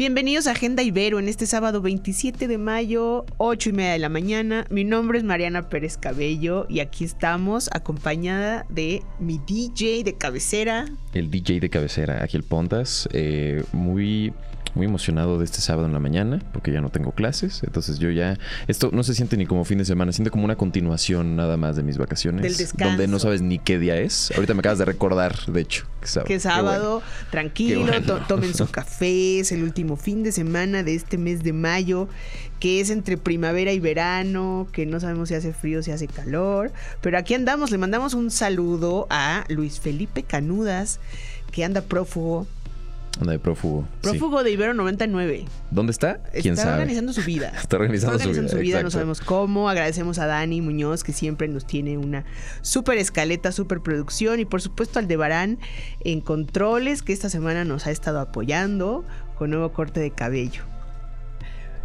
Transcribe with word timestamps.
Bienvenidos 0.00 0.46
a 0.46 0.52
Agenda 0.52 0.82
Ibero 0.82 1.18
en 1.18 1.28
este 1.28 1.44
sábado 1.44 1.82
27 1.82 2.48
de 2.48 2.56
mayo, 2.56 3.26
8 3.36 3.68
y 3.68 3.72
media 3.74 3.92
de 3.92 3.98
la 3.98 4.08
mañana. 4.08 4.64
Mi 4.70 4.82
nombre 4.82 5.18
es 5.18 5.24
Mariana 5.24 5.68
Pérez 5.68 5.98
Cabello 5.98 6.64
y 6.70 6.80
aquí 6.80 7.04
estamos 7.04 7.68
acompañada 7.70 8.64
de 8.70 9.02
mi 9.18 9.38
DJ 9.46 10.02
de 10.04 10.14
cabecera. 10.14 10.86
El 11.12 11.30
DJ 11.30 11.60
de 11.60 11.68
cabecera, 11.68 12.24
aquí 12.24 12.38
el 12.38 12.44
Pontas, 12.44 13.10
eh, 13.12 13.62
muy 13.72 14.32
muy 14.74 14.86
emocionado 14.86 15.38
de 15.38 15.44
este 15.44 15.60
sábado 15.60 15.86
en 15.86 15.92
la 15.92 15.98
mañana 15.98 16.40
porque 16.52 16.72
ya 16.72 16.80
no 16.80 16.90
tengo 16.90 17.12
clases. 17.12 17.62
Entonces 17.62 17.98
yo 17.98 18.10
ya. 18.10 18.38
Esto 18.68 18.90
no 18.92 19.02
se 19.02 19.14
siente 19.14 19.36
ni 19.36 19.46
como 19.46 19.64
fin 19.64 19.78
de 19.78 19.84
semana, 19.84 20.12
siente 20.12 20.30
como 20.30 20.44
una 20.44 20.56
continuación 20.56 21.36
nada 21.36 21.56
más 21.56 21.76
de 21.76 21.82
mis 21.82 21.98
vacaciones. 21.98 22.42
Del 22.42 22.56
descanso. 22.56 22.90
Donde 22.90 23.08
no 23.08 23.18
sabes 23.18 23.42
ni 23.42 23.58
qué 23.58 23.78
día 23.78 23.96
es. 23.96 24.32
Ahorita 24.34 24.54
me 24.54 24.60
acabas 24.60 24.78
de 24.78 24.84
recordar, 24.84 25.34
de 25.46 25.60
hecho. 25.60 25.86
Que 26.00 26.06
sábado. 26.08 26.26
Que 26.28 26.40
sábado, 26.40 27.02
Qué 27.02 27.30
tranquilo, 27.30 27.80
bueno. 27.82 28.02
to- 28.06 28.20
tomen 28.26 28.54
su 28.54 28.66
café, 28.70 29.40
es 29.40 29.52
el 29.52 29.62
último 29.62 29.96
fin 29.96 30.22
de 30.22 30.32
semana 30.32 30.82
de 30.82 30.94
este 30.94 31.18
mes 31.18 31.42
de 31.42 31.52
mayo, 31.52 32.08
que 32.58 32.80
es 32.80 32.90
entre 32.90 33.16
primavera 33.16 33.72
y 33.72 33.80
verano, 33.80 34.68
que 34.72 34.86
no 34.86 35.00
sabemos 35.00 35.28
si 35.28 35.34
hace 35.34 35.52
frío, 35.52 35.82
si 35.82 35.90
hace 35.92 36.06
calor, 36.08 36.72
pero 37.00 37.16
aquí 37.18 37.34
andamos, 37.34 37.70
le 37.70 37.78
mandamos 37.78 38.14
un 38.14 38.30
saludo 38.30 39.06
a 39.10 39.44
Luis 39.48 39.80
Felipe 39.80 40.22
Canudas, 40.22 41.00
que 41.52 41.64
anda 41.64 41.80
prófugo, 41.82 42.46
Anda 43.18 43.32
de 43.32 43.38
prófugo. 43.38 43.86
sí. 44.02 44.10
prófugo 44.10 44.42
de 44.42 44.50
Ibero 44.52 44.72
99. 44.72 45.44
¿Dónde 45.70 45.90
está? 45.92 46.22
¿Quién 46.32 46.54
Está 46.54 46.62
sabe? 46.64 46.74
organizando 46.76 47.12
su 47.12 47.22
vida. 47.22 47.48
Está 47.60 47.76
organizando, 47.76 48.16
Está 48.16 48.28
organizando 48.28 48.52
su 48.52 48.58
vida. 48.62 48.74
no 48.76 48.80
exacto. 48.80 48.90
sabemos 48.92 49.20
cómo. 49.20 49.68
Agradecemos 49.68 50.18
a 50.18 50.26
Dani 50.26 50.60
Muñoz, 50.60 51.02
que 51.04 51.12
siempre 51.12 51.48
nos 51.48 51.66
tiene 51.66 51.98
una 51.98 52.24
súper 52.62 52.98
escaleta, 52.98 53.52
súper 53.52 53.80
producción. 53.80 54.40
Y 54.40 54.44
por 54.44 54.62
supuesto 54.62 54.98
al 55.00 55.08
de 55.08 55.16
Barán 55.16 55.58
en 56.04 56.20
controles, 56.20 57.02
que 57.02 57.12
esta 57.12 57.28
semana 57.28 57.64
nos 57.64 57.86
ha 57.86 57.90
estado 57.90 58.20
apoyando 58.20 59.04
con 59.36 59.50
nuevo 59.50 59.72
corte 59.72 60.00
de 60.00 60.10
cabello. 60.12 60.62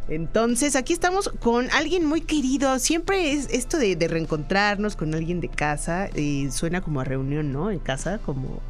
Entonces, 0.07 0.75
aquí 0.75 0.93
estamos 0.93 1.29
con 1.39 1.67
alguien 1.71 2.05
muy 2.05 2.21
querido. 2.21 2.77
Siempre 2.77 3.31
es 3.31 3.47
esto 3.51 3.77
de, 3.79 3.95
de 3.95 4.07
reencontrarnos 4.07 4.95
con 4.95 5.15
alguien 5.15 5.41
de 5.41 5.49
casa. 5.49 6.07
eh, 6.13 6.49
suena 6.51 6.81
como 6.81 6.99
a 7.01 7.03
reunión, 7.03 7.51
¿no? 7.51 7.71
En 7.71 7.79
casa, 7.79 8.19
como, 8.19 8.61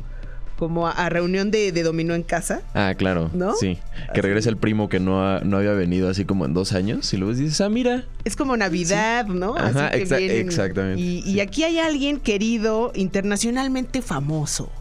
como 0.58 0.88
a, 0.88 0.92
a 0.92 1.10
reunión 1.10 1.52
de, 1.52 1.72
de 1.72 1.84
dominó 1.84 2.14
en 2.16 2.24
casa. 2.24 2.62
Ah, 2.74 2.94
claro. 2.98 3.30
¿No? 3.34 3.56
Sí. 3.56 3.78
Así. 3.94 4.12
Que 4.14 4.22
regresa 4.22 4.50
el 4.50 4.58
primo 4.58 4.88
que 4.90 5.00
no, 5.00 5.22
ha- 5.28 5.42
no 5.42 5.58
había 5.58 5.74
venido 5.74 6.10
así 6.10 6.26
como 6.26 6.46
en 6.46 6.54
dos 6.54 6.74
años. 6.74 7.14
Y 7.14 7.18
luego 7.18 7.34
dices, 7.34 7.60
ah, 7.62 7.70
mira. 7.70 8.04
Es 8.24 8.36
como 8.36 8.56
Navidad, 8.56 9.28
¿no? 9.28 9.56
Ajá, 9.58 9.92
que 9.92 10.06
exa- 10.06 10.18
vienen- 10.18 10.46
exactamente, 10.48 11.02
Y, 11.02 11.20
y 11.26 11.40
aquí 11.42 11.64
hay 11.64 11.80
alguien 11.80 12.20
querido, 12.20 12.92
internacionalmente 12.96 14.02
famoso. 14.02 14.72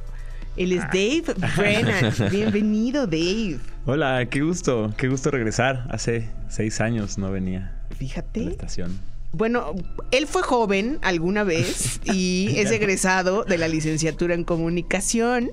Él 0.57 0.79
Ah. 0.81 0.89
es 0.93 1.25
Dave 1.27 1.35
Brennan. 1.57 2.13
Bienvenido, 2.31 3.07
Dave. 3.07 3.59
Hola, 3.87 4.25
qué 4.31 4.41
gusto, 4.43 4.95
qué 4.97 5.09
gusto 5.09 5.31
regresar. 5.33 5.87
Hace 5.91 6.29
seis 6.49 6.81
años 6.81 7.19
no 7.19 7.31
venía 7.33 7.73
a 7.87 7.91
la 7.91 7.97
Fíjate. 7.97 8.49
estación. 8.49 8.99
Bueno, 9.35 9.75
él 10.13 10.27
fue 10.27 10.43
joven 10.43 10.99
alguna 11.03 11.45
vez 11.45 12.01
y 12.05 12.55
es 12.57 12.71
egresado 12.71 13.45
de 13.45 13.59
la 13.59 13.69
licenciatura 13.69 14.35
en 14.35 14.45
comunicación. 14.45 15.51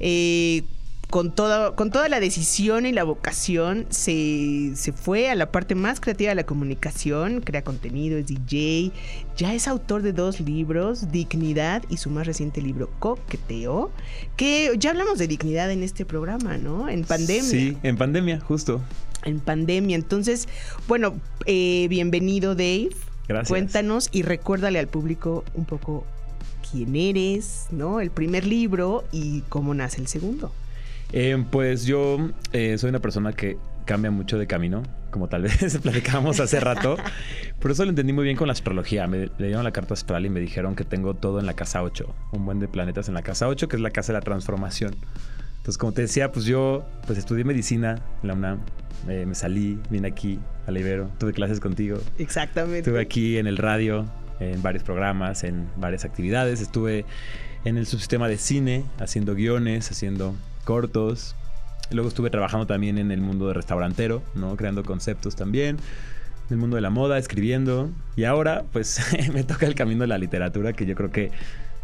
Eh, 0.00 0.64
con, 1.10 1.32
toda, 1.32 1.76
con 1.76 1.92
toda 1.92 2.08
la 2.08 2.18
decisión 2.18 2.86
y 2.86 2.92
la 2.92 3.04
vocación 3.04 3.86
se, 3.88 4.72
se 4.74 4.92
fue 4.92 5.30
a 5.30 5.36
la 5.36 5.52
parte 5.52 5.76
más 5.76 6.00
creativa 6.00 6.30
de 6.30 6.34
la 6.34 6.44
comunicación, 6.44 7.40
crea 7.40 7.62
contenido, 7.62 8.18
es 8.18 8.26
DJ, 8.26 8.90
ya 9.36 9.54
es 9.54 9.68
autor 9.68 10.02
de 10.02 10.12
dos 10.12 10.40
libros, 10.40 11.12
Dignidad 11.12 11.84
y 11.88 11.98
su 11.98 12.10
más 12.10 12.26
reciente 12.26 12.60
libro, 12.60 12.90
Coqueteo, 12.98 13.92
que 14.36 14.72
ya 14.76 14.90
hablamos 14.90 15.18
de 15.18 15.28
dignidad 15.28 15.70
en 15.70 15.84
este 15.84 16.04
programa, 16.04 16.58
¿no? 16.58 16.88
En 16.88 17.04
pandemia. 17.04 17.44
Sí, 17.44 17.78
en 17.84 17.96
pandemia, 17.96 18.40
justo. 18.40 18.80
En 19.24 19.40
pandemia. 19.40 19.96
Entonces, 19.96 20.48
bueno, 20.86 21.14
eh, 21.46 21.86
bienvenido 21.88 22.54
Dave. 22.54 22.90
Gracias. 23.26 23.48
Cuéntanos 23.48 24.08
y 24.12 24.22
recuérdale 24.22 24.78
al 24.78 24.88
público 24.88 25.44
un 25.54 25.64
poco 25.64 26.06
quién 26.70 26.94
eres, 26.96 27.66
¿no? 27.70 28.00
El 28.00 28.10
primer 28.10 28.46
libro 28.46 29.04
y 29.12 29.42
cómo 29.48 29.74
nace 29.74 30.00
el 30.00 30.08
segundo. 30.08 30.52
Eh, 31.12 31.42
pues 31.50 31.84
yo 31.84 32.30
eh, 32.52 32.76
soy 32.78 32.90
una 32.90 33.00
persona 33.00 33.32
que 33.32 33.56
cambia 33.84 34.10
mucho 34.10 34.38
de 34.38 34.46
camino, 34.46 34.82
como 35.10 35.28
tal 35.28 35.42
vez 35.42 35.78
platicábamos 35.82 36.40
hace 36.40 36.60
rato. 36.60 36.96
Por 37.60 37.70
eso 37.70 37.84
lo 37.84 37.90
entendí 37.90 38.12
muy 38.12 38.24
bien 38.24 38.36
con 38.36 38.48
la 38.48 38.52
astrología. 38.52 39.06
Me 39.06 39.30
le 39.38 39.46
dieron 39.46 39.64
la 39.64 39.72
carta 39.72 39.94
astral 39.94 40.26
y 40.26 40.30
me 40.30 40.40
dijeron 40.40 40.74
que 40.74 40.84
tengo 40.84 41.14
todo 41.14 41.38
en 41.38 41.46
la 41.46 41.54
casa 41.54 41.82
8. 41.82 42.14
Un 42.32 42.44
buen 42.44 42.58
de 42.58 42.68
planetas 42.68 43.08
en 43.08 43.14
la 43.14 43.22
casa 43.22 43.48
8, 43.48 43.68
que 43.68 43.76
es 43.76 43.82
la 43.82 43.90
casa 43.90 44.12
de 44.12 44.18
la 44.18 44.22
transformación. 44.22 44.96
Entonces, 45.64 45.78
como 45.78 45.92
te 45.92 46.02
decía, 46.02 46.30
pues 46.30 46.44
yo 46.44 46.84
pues 47.06 47.18
estudié 47.18 47.42
medicina 47.42 47.98
en 48.20 48.28
la 48.28 48.34
UNAM. 48.34 48.60
Eh, 49.08 49.24
me 49.24 49.34
salí, 49.34 49.80
vine 49.88 50.08
aquí 50.08 50.38
a 50.66 50.70
la 50.70 50.78
Ibero, 50.78 51.08
tuve 51.16 51.32
clases 51.32 51.58
contigo. 51.58 51.96
Exactamente. 52.18 52.80
Estuve 52.80 53.00
aquí 53.00 53.38
en 53.38 53.46
el 53.46 53.56
radio, 53.56 54.04
en 54.40 54.60
varios 54.62 54.84
programas, 54.84 55.42
en 55.42 55.66
varias 55.76 56.04
actividades. 56.04 56.60
Estuve 56.60 57.06
en 57.64 57.78
el 57.78 57.86
subsistema 57.86 58.28
de 58.28 58.36
cine, 58.36 58.84
haciendo 58.98 59.34
guiones, 59.34 59.90
haciendo 59.90 60.34
cortos. 60.64 61.34
Luego 61.90 62.10
estuve 62.10 62.28
trabajando 62.28 62.66
también 62.66 62.98
en 62.98 63.10
el 63.10 63.22
mundo 63.22 63.48
de 63.48 63.54
restaurantero, 63.54 64.22
¿no? 64.34 64.56
Creando 64.58 64.82
conceptos 64.84 65.34
también. 65.34 65.78
En 65.78 66.50
el 66.50 66.56
mundo 66.58 66.76
de 66.76 66.82
la 66.82 66.90
moda, 66.90 67.16
escribiendo. 67.16 67.90
Y 68.16 68.24
ahora, 68.24 68.64
pues, 68.70 69.00
me 69.32 69.44
toca 69.44 69.64
el 69.64 69.74
camino 69.74 70.02
de 70.02 70.08
la 70.08 70.18
literatura, 70.18 70.74
que 70.74 70.84
yo 70.84 70.94
creo 70.94 71.10
que 71.10 71.30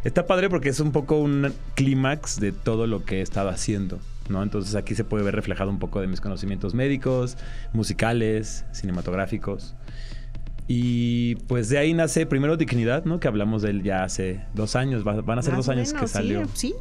está 0.04 0.26
padre 0.26 0.48
porque 0.48 0.68
es 0.70 0.80
un 0.80 0.92
poco 0.92 1.16
un 1.18 1.52
clímax 1.74 2.40
de 2.40 2.52
todo 2.52 2.86
lo 2.86 3.04
que 3.04 3.18
he 3.18 3.22
estado 3.22 3.48
haciendo. 3.48 3.98
¿no? 4.28 4.42
Entonces 4.44 4.76
aquí 4.76 4.94
se 4.94 5.02
puede 5.02 5.24
ver 5.24 5.34
reflejado 5.34 5.70
un 5.70 5.78
poco 5.80 6.00
de 6.00 6.06
mis 6.06 6.20
conocimientos 6.20 6.72
médicos, 6.74 7.36
musicales, 7.72 8.64
cinematográficos. 8.72 9.74
Y 10.68 11.34
pues 11.48 11.68
de 11.68 11.78
ahí 11.78 11.94
nace 11.94 12.26
primero 12.26 12.56
Dignidad, 12.56 13.04
¿no? 13.04 13.18
Que 13.18 13.26
hablamos 13.26 13.62
de 13.62 13.70
él 13.70 13.82
ya 13.82 14.04
hace 14.04 14.40
dos 14.54 14.76
años, 14.76 15.04
va- 15.04 15.20
van 15.20 15.40
a 15.40 15.42
ser 15.42 15.54
Más 15.54 15.66
dos 15.66 15.68
años 15.68 15.88
que 15.88 15.94
menos, 15.96 16.10
sí, 16.10 16.14
salió. 16.16 16.48
Sí, 16.54 16.74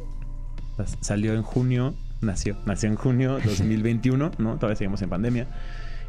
Salió 1.00 1.34
en 1.34 1.42
junio, 1.42 1.94
nació, 2.20 2.56
nació 2.66 2.88
en 2.88 2.94
junio 2.94 3.38
2021, 3.44 4.30
¿no? 4.38 4.54
Todavía 4.56 4.76
seguimos 4.76 5.02
en 5.02 5.08
pandemia. 5.10 5.46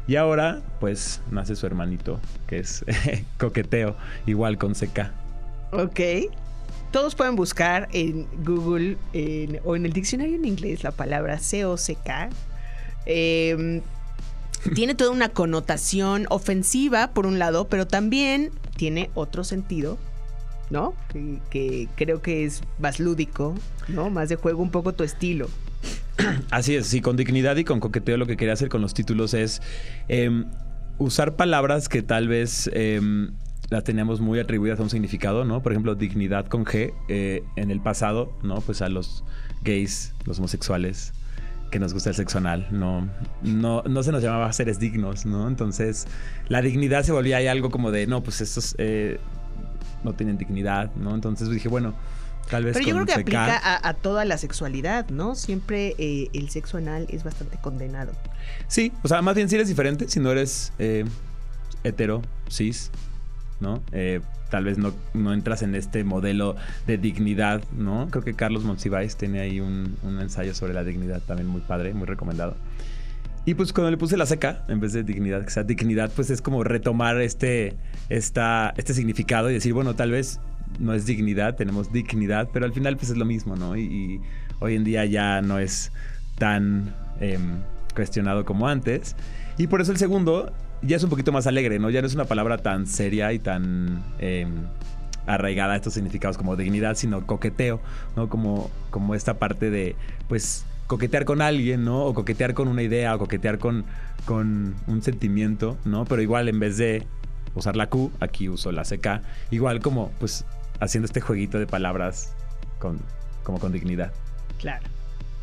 Y 0.06 0.14
ahora, 0.16 0.62
pues, 0.80 1.22
nace 1.32 1.56
su 1.56 1.66
hermanito, 1.66 2.20
que 2.46 2.58
es 2.60 2.84
Coqueteo, 3.38 3.96
igual 4.26 4.58
con 4.58 4.74
CK. 4.74 5.10
Ok. 5.72 6.00
Todos 6.92 7.14
pueden 7.14 7.36
buscar 7.36 7.88
en 7.92 8.26
Google 8.44 8.96
en- 9.12 9.60
o 9.64 9.74
en 9.76 9.86
el 9.86 9.92
diccionario 9.92 10.36
en 10.36 10.44
inglés 10.44 10.84
la 10.84 10.90
palabra 10.92 11.38
C-O-C-K. 11.38 12.28
Eh, 13.06 13.80
tiene 14.74 14.94
toda 14.94 15.10
una 15.10 15.30
connotación 15.30 16.26
ofensiva, 16.30 17.08
por 17.14 17.26
un 17.26 17.38
lado, 17.38 17.66
pero 17.68 17.86
también 17.86 18.50
tiene 18.76 19.10
otro 19.14 19.42
sentido, 19.42 19.98
¿no? 20.70 20.94
Que, 21.12 21.38
que 21.50 21.88
creo 21.96 22.22
que 22.22 22.44
es 22.44 22.62
más 22.78 23.00
lúdico, 23.00 23.54
¿no? 23.88 24.10
Más 24.10 24.28
de 24.28 24.36
juego, 24.36 24.62
un 24.62 24.70
poco 24.70 24.92
tu 24.92 25.02
estilo. 25.02 25.48
Así 26.50 26.76
es, 26.76 26.86
sí, 26.86 27.00
con 27.00 27.16
dignidad 27.16 27.56
y 27.56 27.64
con 27.64 27.80
coqueteo 27.80 28.16
lo 28.18 28.26
que 28.26 28.36
quería 28.36 28.52
hacer 28.52 28.68
con 28.68 28.82
los 28.82 28.94
títulos 28.94 29.34
es 29.34 29.60
em, 30.08 30.44
usar 30.98 31.34
palabras 31.36 31.88
que 31.88 32.02
tal 32.02 32.28
vez 32.28 32.70
em, 32.72 33.32
las 33.72 33.84
teníamos 33.84 34.20
muy 34.20 34.38
atribuidas 34.38 34.78
a 34.78 34.82
un 34.82 34.90
significado, 34.90 35.46
¿no? 35.46 35.62
Por 35.62 35.72
ejemplo, 35.72 35.94
dignidad 35.94 36.46
con 36.46 36.66
G 36.66 36.92
eh, 37.08 37.42
en 37.56 37.70
el 37.70 37.80
pasado, 37.80 38.30
¿no? 38.42 38.60
Pues 38.60 38.82
a 38.82 38.90
los 38.90 39.24
gays, 39.64 40.14
los 40.26 40.38
homosexuales, 40.38 41.14
que 41.70 41.78
nos 41.78 41.94
gusta 41.94 42.10
el 42.10 42.16
sexo 42.16 42.36
anal, 42.36 42.68
no, 42.70 43.08
no, 43.40 43.82
no 43.84 44.02
se 44.02 44.12
nos 44.12 44.22
llamaba 44.22 44.52
seres 44.52 44.78
dignos, 44.78 45.24
¿no? 45.24 45.48
Entonces, 45.48 46.06
la 46.48 46.60
dignidad 46.60 47.02
se 47.02 47.12
volvía 47.12 47.38
ahí 47.38 47.46
algo 47.46 47.70
como 47.70 47.90
de, 47.90 48.06
no, 48.06 48.22
pues 48.22 48.42
estos 48.42 48.74
eh, 48.76 49.18
no 50.04 50.12
tienen 50.12 50.36
dignidad, 50.36 50.94
¿no? 50.94 51.14
Entonces 51.14 51.48
dije, 51.48 51.70
bueno, 51.70 51.94
tal 52.50 52.64
vez 52.64 52.74
Pero 52.74 52.86
yo 52.86 52.94
creo 52.96 53.06
que 53.06 53.12
aplica 53.14 53.56
a, 53.56 53.88
a 53.88 53.94
toda 53.94 54.26
la 54.26 54.36
sexualidad, 54.36 55.08
¿no? 55.08 55.34
Siempre 55.34 55.94
eh, 55.96 56.28
el 56.34 56.50
sexo 56.50 56.76
anal 56.76 57.06
es 57.08 57.24
bastante 57.24 57.56
condenado. 57.56 58.12
Sí, 58.68 58.92
o 59.02 59.08
sea, 59.08 59.22
más 59.22 59.34
bien 59.34 59.48
si 59.48 59.54
eres 59.54 59.68
diferente, 59.68 60.08
si 60.08 60.20
no 60.20 60.30
eres 60.30 60.74
eh, 60.78 61.06
hetero, 61.84 62.20
cis, 62.50 62.90
¿no? 63.62 63.82
Eh, 63.92 64.20
tal 64.50 64.64
vez 64.64 64.76
no, 64.76 64.92
entras 65.32 65.62
en 65.62 65.74
este 65.74 66.04
modelo 66.04 66.56
de 66.86 66.98
dignidad, 66.98 67.62
¿no? 67.72 68.08
Creo 68.10 68.22
que 68.22 68.34
Carlos 68.34 68.64
Monsiváis 68.64 69.16
tiene 69.16 69.40
ahí 69.40 69.60
un, 69.60 69.96
un 70.02 70.20
ensayo 70.20 70.54
sobre 70.54 70.74
la 70.74 70.84
dignidad 70.84 71.22
también 71.22 71.48
muy 71.48 71.62
padre, 71.62 71.94
muy 71.94 72.06
recomendado. 72.06 72.56
Y 73.44 73.54
pues 73.54 73.72
cuando 73.72 73.90
le 73.90 73.96
puse 73.96 74.16
la 74.16 74.26
seca, 74.26 74.64
en 74.68 74.78
vez 74.78 74.92
de 74.92 75.02
dignidad, 75.02 75.44
que 75.44 75.50
sea 75.50 75.64
dignidad, 75.64 76.12
pues 76.14 76.30
es 76.30 76.42
como 76.42 76.62
retomar 76.62 77.20
este, 77.20 77.74
esta, 78.08 78.72
este 78.76 78.94
significado 78.94 79.50
y 79.50 79.54
decir, 79.54 79.72
bueno, 79.72 79.94
tal 79.94 80.12
vez 80.12 80.38
no 80.78 80.94
es 80.94 81.06
dignidad, 81.06 81.56
tenemos 81.56 81.92
dignidad, 81.92 82.48
pero 82.52 82.66
al 82.66 82.72
final 82.72 82.96
pues 82.96 83.10
es 83.10 83.16
lo 83.16 83.24
mismo, 83.24 83.56
¿no? 83.56 83.76
Y, 83.76 83.82
y 83.82 84.20
hoy 84.60 84.76
en 84.76 84.84
día 84.84 85.04
ya 85.06 85.42
no 85.42 85.58
es 85.58 85.90
tan 86.38 86.94
em, 87.20 87.58
cuestionado 87.94 88.44
como 88.44 88.68
antes. 88.68 89.16
Y 89.58 89.66
por 89.66 89.80
eso 89.80 89.92
el 89.92 89.98
segundo 89.98 90.52
ya 90.82 90.96
es 90.96 91.04
un 91.04 91.10
poquito 91.10 91.32
más 91.32 91.46
alegre, 91.46 91.78
¿no? 91.78 91.90
Ya 91.90 92.00
no 92.00 92.06
es 92.06 92.14
una 92.14 92.24
palabra 92.24 92.58
tan 92.58 92.86
seria 92.86 93.32
y 93.32 93.38
tan 93.38 94.02
em, 94.18 94.50
arraigada 95.26 95.74
a 95.74 95.76
estos 95.76 95.94
significados 95.94 96.36
como 96.36 96.56
dignidad, 96.56 96.96
sino 96.96 97.26
coqueteo, 97.26 97.80
¿no? 98.16 98.28
Como, 98.28 98.70
como 98.90 99.14
esta 99.14 99.38
parte 99.38 99.70
de, 99.70 99.96
pues, 100.28 100.64
coquetear 100.88 101.24
con 101.24 101.40
alguien, 101.40 101.84
¿no? 101.84 102.04
O 102.04 102.14
coquetear 102.14 102.54
con 102.54 102.68
una 102.68 102.82
idea, 102.82 103.14
o 103.14 103.18
coquetear 103.18 103.58
con, 103.58 103.84
con 104.24 104.74
un 104.86 105.02
sentimiento, 105.02 105.78
¿no? 105.84 106.04
Pero 106.04 106.22
igual 106.22 106.48
en 106.48 106.58
vez 106.58 106.76
de 106.76 107.06
usar 107.54 107.76
la 107.76 107.88
Q, 107.88 108.10
aquí 108.20 108.48
uso 108.48 108.72
la 108.72 108.82
CK. 108.82 109.22
Igual 109.50 109.80
como, 109.80 110.10
pues, 110.18 110.44
haciendo 110.80 111.06
este 111.06 111.20
jueguito 111.20 111.58
de 111.58 111.66
palabras 111.66 112.34
con, 112.80 112.98
como 113.44 113.60
con 113.60 113.72
dignidad. 113.72 114.12
Claro. 114.58 114.84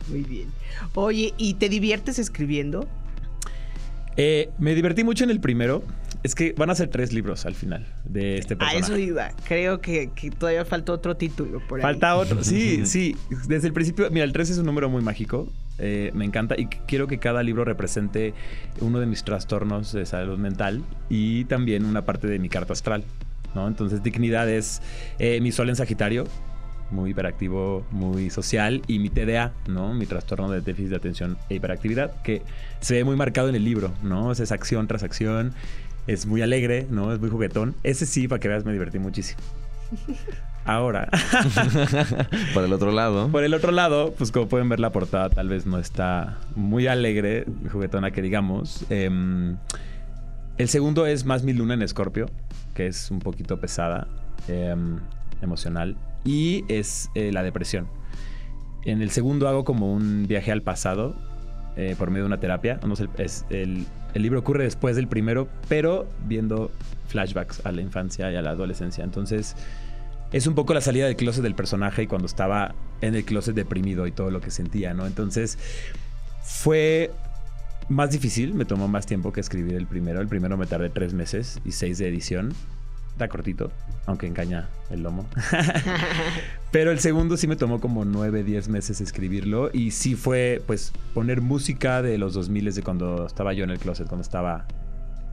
Muy 0.09 0.23
bien. 0.23 0.51
Oye, 0.95 1.33
¿y 1.37 1.53
te 1.55 1.69
diviertes 1.69 2.19
escribiendo? 2.19 2.87
Eh, 4.17 4.49
me 4.59 4.75
divertí 4.75 5.03
mucho 5.03 5.23
en 5.23 5.29
el 5.29 5.39
primero. 5.39 5.83
Es 6.21 6.35
que 6.35 6.53
van 6.57 6.69
a 6.69 6.75
ser 6.75 6.89
tres 6.89 7.13
libros 7.13 7.45
al 7.45 7.55
final 7.55 7.87
de 8.03 8.37
este 8.39 8.55
A 8.55 8.57
personaje. 8.57 8.79
eso 8.83 8.97
iba. 8.97 9.29
Creo 9.47 9.79
que, 9.79 10.11
que 10.13 10.29
todavía 10.31 10.65
falta 10.65 10.91
otro 10.91 11.15
título 11.15 11.61
por 11.65 11.79
ahí. 11.79 11.83
Falta 11.83 12.15
otro. 12.17 12.43
Sí, 12.43 12.85
sí. 12.85 13.15
Desde 13.47 13.67
el 13.67 13.73
principio, 13.73 14.09
mira, 14.11 14.25
el 14.25 14.33
3 14.33 14.49
es 14.49 14.57
un 14.57 14.65
número 14.65 14.89
muy 14.89 15.01
mágico. 15.01 15.47
Eh, 15.77 16.11
me 16.13 16.25
encanta 16.25 16.55
y 16.57 16.65
quiero 16.65 17.07
que 17.07 17.19
cada 17.19 17.41
libro 17.41 17.63
represente 17.63 18.33
uno 18.81 18.99
de 18.99 19.05
mis 19.05 19.23
trastornos 19.23 19.93
de 19.93 20.05
salud 20.05 20.37
mental 20.37 20.83
y 21.09 21.45
también 21.45 21.85
una 21.85 22.03
parte 22.03 22.27
de 22.27 22.37
mi 22.37 22.49
carta 22.49 22.73
astral. 22.73 23.05
¿no? 23.55 23.65
Entonces, 23.69 24.03
dignidad 24.03 24.49
es 24.49 24.81
eh, 25.19 25.39
mi 25.39 25.53
sol 25.53 25.69
en 25.69 25.77
Sagitario, 25.77 26.25
muy 26.91 27.11
hiperactivo, 27.11 27.85
muy 27.91 28.29
social, 28.29 28.81
y 28.87 28.99
mi 28.99 29.09
TDA, 29.09 29.53
¿no? 29.67 29.93
Mi 29.93 30.05
trastorno 30.05 30.49
de 30.49 30.61
déficit 30.61 30.89
de 30.91 30.95
atención 30.95 31.37
e 31.49 31.55
hiperactividad, 31.55 32.21
que 32.21 32.41
se 32.79 32.95
ve 32.95 33.03
muy 33.03 33.15
marcado 33.15 33.49
en 33.49 33.55
el 33.55 33.63
libro, 33.63 33.91
¿no? 34.03 34.31
Es 34.31 34.51
acción 34.51 34.87
tras 34.87 35.03
acción, 35.03 35.53
es 36.07 36.25
muy 36.25 36.41
alegre, 36.41 36.87
¿no? 36.89 37.13
Es 37.13 37.19
muy 37.19 37.29
juguetón. 37.29 37.75
Ese 37.83 38.05
sí, 38.05 38.27
para 38.27 38.39
que 38.39 38.47
veas, 38.47 38.65
me 38.65 38.73
divertí 38.73 38.99
muchísimo. 38.99 39.39
Ahora, 40.65 41.09
Por 42.53 42.63
el 42.63 42.73
otro 42.73 42.91
lado. 42.91 43.29
por 43.29 43.43
el 43.43 43.53
otro 43.55 43.71
lado, 43.71 44.13
pues 44.17 44.31
como 44.31 44.47
pueden 44.47 44.69
ver 44.69 44.79
la 44.79 44.91
portada 44.91 45.29
tal 45.29 45.49
vez 45.49 45.65
no 45.65 45.79
está 45.79 46.37
muy 46.55 46.85
alegre, 46.85 47.45
juguetona 47.71 48.11
que 48.11 48.21
digamos. 48.21 48.85
Em, 48.89 49.57
el 50.57 50.69
segundo 50.69 51.07
es 51.07 51.25
Más 51.25 51.43
mi 51.43 51.53
luna 51.53 51.73
en 51.73 51.81
Escorpio, 51.81 52.27
que 52.75 52.85
es 52.85 53.09
un 53.09 53.19
poquito 53.19 53.59
pesada, 53.59 54.07
em, 54.47 54.99
emocional, 55.41 55.95
y 56.23 56.65
es 56.67 57.09
eh, 57.15 57.31
la 57.31 57.43
depresión. 57.43 57.87
En 58.83 59.01
el 59.01 59.11
segundo 59.11 59.47
hago 59.47 59.63
como 59.65 59.93
un 59.93 60.27
viaje 60.27 60.51
al 60.51 60.61
pasado 60.61 61.15
eh, 61.75 61.95
por 61.97 62.09
medio 62.09 62.23
de 62.23 62.27
una 62.27 62.39
terapia. 62.39 62.79
El 63.45 63.85
libro 64.15 64.39
ocurre 64.39 64.63
después 64.63 64.95
del 64.95 65.07
primero, 65.07 65.47
pero 65.67 66.07
viendo 66.25 66.71
flashbacks 67.07 67.65
a 67.65 67.71
la 67.71 67.81
infancia 67.81 68.31
y 68.31 68.35
a 68.35 68.41
la 68.41 68.51
adolescencia. 68.51 69.03
Entonces, 69.03 69.55
es 70.31 70.47
un 70.47 70.55
poco 70.55 70.73
la 70.73 70.81
salida 70.81 71.05
del 71.05 71.15
closet 71.15 71.43
del 71.43 71.55
personaje 71.55 72.03
y 72.03 72.07
cuando 72.07 72.25
estaba 72.25 72.75
en 73.01 73.15
el 73.15 73.25
closet 73.25 73.55
deprimido 73.55 74.07
y 74.07 74.11
todo 74.11 74.31
lo 74.31 74.41
que 74.41 74.51
sentía, 74.51 74.93
¿no? 74.93 75.05
Entonces, 75.05 75.57
fue 76.41 77.11
más 77.87 78.11
difícil, 78.11 78.53
me 78.53 78.65
tomó 78.65 78.87
más 78.87 79.05
tiempo 79.05 79.31
que 79.31 79.39
escribir 79.39 79.75
el 79.75 79.87
primero. 79.87 80.21
El 80.21 80.27
primero 80.27 80.57
me 80.57 80.65
tardé 80.65 80.89
tres 80.89 81.13
meses 81.13 81.59
y 81.65 81.71
seis 81.71 81.97
de 81.97 82.07
edición. 82.07 82.53
Está 83.19 83.27
cortito, 83.27 83.69
aunque 84.05 84.27
engaña 84.27 84.69
el 84.89 85.03
lomo. 85.03 85.27
Pero 86.71 86.89
el 86.89 86.99
segundo 86.99 87.35
sí 87.35 87.47
me 87.47 87.57
tomó 87.57 87.81
como 87.81 88.05
nueve, 88.05 88.45
diez 88.45 88.69
meses 88.69 89.01
escribirlo. 89.01 89.69
Y 89.73 89.91
sí 89.91 90.15
fue, 90.15 90.63
pues, 90.65 90.93
poner 91.13 91.41
música 91.41 92.01
de 92.01 92.17
los 92.17 92.33
2000 92.33 92.75
de 92.75 92.81
cuando 92.81 93.27
estaba 93.27 93.51
yo 93.51 93.65
en 93.65 93.71
el 93.71 93.77
closet, 93.77 94.07
cuando 94.07 94.21
estaba 94.21 94.67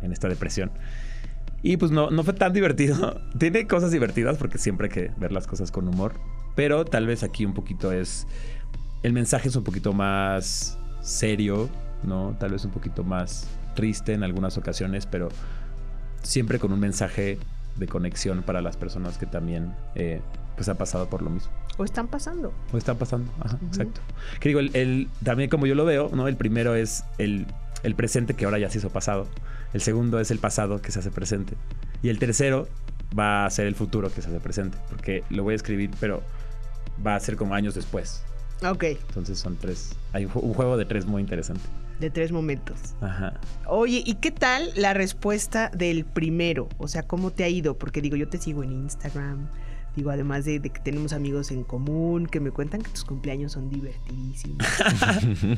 en 0.02 0.10
esta 0.10 0.28
depresión. 0.28 0.72
Y 1.62 1.76
pues 1.76 1.92
no, 1.92 2.10
no 2.10 2.24
fue 2.24 2.34
tan 2.34 2.52
divertido. 2.52 3.20
Tiene 3.38 3.68
cosas 3.68 3.92
divertidas 3.92 4.36
porque 4.36 4.58
siempre 4.58 4.88
hay 4.88 4.92
que 4.92 5.12
ver 5.16 5.30
las 5.30 5.46
cosas 5.46 5.70
con 5.70 5.86
humor. 5.86 6.14
Pero 6.56 6.84
tal 6.84 7.06
vez 7.06 7.22
aquí 7.22 7.44
un 7.44 7.54
poquito 7.54 7.92
es... 7.92 8.26
El 9.04 9.12
mensaje 9.12 9.46
es 9.46 9.54
un 9.54 9.62
poquito 9.62 9.92
más 9.92 10.76
serio, 11.02 11.68
¿no? 12.02 12.36
Tal 12.40 12.50
vez 12.50 12.64
un 12.64 12.72
poquito 12.72 13.04
más 13.04 13.46
triste 13.76 14.12
en 14.12 14.24
algunas 14.24 14.58
ocasiones, 14.58 15.06
pero 15.06 15.28
siempre 16.24 16.58
con 16.58 16.72
un 16.72 16.80
mensaje 16.80 17.38
de 17.76 17.86
conexión 17.86 18.42
para 18.42 18.60
las 18.62 18.76
personas 18.76 19.18
que 19.18 19.26
también 19.26 19.74
eh, 19.94 20.20
pues 20.56 20.68
han 20.68 20.76
pasado 20.76 21.08
por 21.10 21.22
lo 21.22 21.30
mismo. 21.30 21.50
¿O 21.76 21.84
están 21.84 22.08
pasando? 22.08 22.52
O 22.72 22.78
están 22.78 22.96
pasando, 22.96 23.30
ajá, 23.40 23.58
exacto. 23.66 24.00
Que 24.40 24.48
digo, 24.48 24.60
el, 24.60 24.74
el- 24.74 25.08
también 25.22 25.50
como 25.50 25.66
yo 25.66 25.74
lo 25.74 25.84
veo, 25.84 26.10
¿no? 26.14 26.26
El 26.28 26.36
primero 26.36 26.74
es 26.74 27.04
el, 27.18 27.46
el 27.82 27.94
presente 27.94 28.34
que 28.34 28.46
ahora 28.46 28.58
ya 28.58 28.70
se 28.70 28.78
hizo 28.78 28.88
pasado. 28.90 29.26
El 29.74 29.82
segundo 29.82 30.18
es 30.20 30.30
el 30.30 30.38
pasado 30.38 30.80
que 30.80 30.90
se 30.90 31.00
hace 31.00 31.10
presente. 31.10 31.54
Y 32.02 32.08
el 32.08 32.18
tercero 32.18 32.66
va 33.18 33.44
a 33.44 33.50
ser 33.50 33.66
el 33.66 33.74
futuro 33.74 34.10
que 34.10 34.22
se 34.22 34.28
hace 34.30 34.40
presente. 34.40 34.78
Porque 34.88 35.22
lo 35.28 35.42
voy 35.42 35.52
a 35.52 35.56
escribir, 35.56 35.90
pero 36.00 36.22
va 37.06 37.14
a 37.16 37.20
ser 37.20 37.36
como 37.36 37.54
años 37.54 37.74
después. 37.74 38.22
Ok, 38.64 38.84
Entonces 38.84 39.38
son 39.38 39.56
tres. 39.56 39.90
Hay 40.12 40.24
un, 40.24 40.30
ju- 40.32 40.40
un 40.42 40.54
juego 40.54 40.76
de 40.76 40.84
tres 40.86 41.04
muy 41.06 41.20
interesante. 41.22 41.60
de 42.00 42.10
tres 42.10 42.32
momentos. 42.32 42.78
Ajá. 43.00 43.34
Oye, 43.66 44.02
¿y 44.04 44.14
qué 44.14 44.30
tal 44.30 44.70
la 44.76 44.94
respuesta 44.94 45.70
del 45.74 46.04
primero? 46.04 46.68
O 46.78 46.88
sea, 46.88 47.02
¿cómo 47.02 47.30
te 47.32 47.44
ha 47.44 47.48
ido? 47.48 47.76
Porque 47.78 48.00
digo, 48.00 48.16
yo 48.16 48.28
te 48.28 48.38
sigo 48.38 48.62
en 48.62 48.72
Instagram. 48.72 49.48
Digo, 49.94 50.10
además 50.10 50.44
de, 50.44 50.60
de 50.60 50.68
que 50.68 50.78
tenemos 50.80 51.14
amigos 51.14 51.50
en 51.50 51.64
común 51.64 52.26
que 52.26 52.38
me 52.38 52.50
cuentan 52.50 52.82
que 52.82 52.90
tus 52.90 53.02
cumpleaños 53.04 53.52
son 53.52 53.70
divertidísimos. 53.70 54.58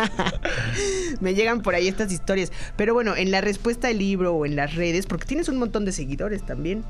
me 1.20 1.34
llegan 1.34 1.60
por 1.62 1.74
ahí 1.74 1.88
estas 1.88 2.12
historias. 2.12 2.50
Pero 2.76 2.94
bueno, 2.94 3.16
en 3.16 3.30
la 3.30 3.40
respuesta 3.40 3.88
del 3.88 3.98
libro 3.98 4.34
o 4.34 4.46
en 4.46 4.56
las 4.56 4.74
redes, 4.74 5.06
porque 5.06 5.26
tienes 5.26 5.48
un 5.48 5.58
montón 5.58 5.84
de 5.84 5.92
seguidores 5.92 6.44
también. 6.44 6.82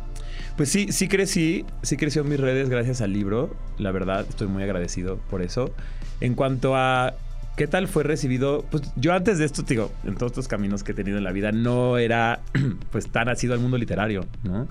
Pues 0.56 0.68
sí, 0.68 0.92
sí 0.92 1.08
crecí, 1.08 1.64
sí 1.82 1.96
creció 1.96 2.24
mis 2.24 2.38
redes 2.38 2.68
gracias 2.68 3.00
al 3.00 3.12
libro. 3.12 3.56
La 3.78 3.92
verdad, 3.92 4.26
estoy 4.28 4.48
muy 4.48 4.62
agradecido 4.62 5.18
por 5.30 5.42
eso. 5.42 5.72
En 6.20 6.34
cuanto 6.34 6.76
a 6.76 7.14
qué 7.56 7.66
tal 7.66 7.88
fue 7.88 8.02
recibido, 8.02 8.64
pues 8.70 8.82
yo 8.96 9.12
antes 9.12 9.38
de 9.38 9.44
esto, 9.44 9.62
digo, 9.62 9.92
en 10.04 10.16
todos 10.16 10.32
estos 10.32 10.48
caminos 10.48 10.82
que 10.82 10.92
he 10.92 10.94
tenido 10.94 11.18
en 11.18 11.24
la 11.24 11.32
vida, 11.32 11.52
no 11.52 11.98
era 11.98 12.40
pues 12.90 13.10
tan 13.10 13.26
nacido 13.26 13.54
al 13.54 13.60
mundo 13.60 13.78
literario, 13.78 14.26
¿no? 14.42 14.68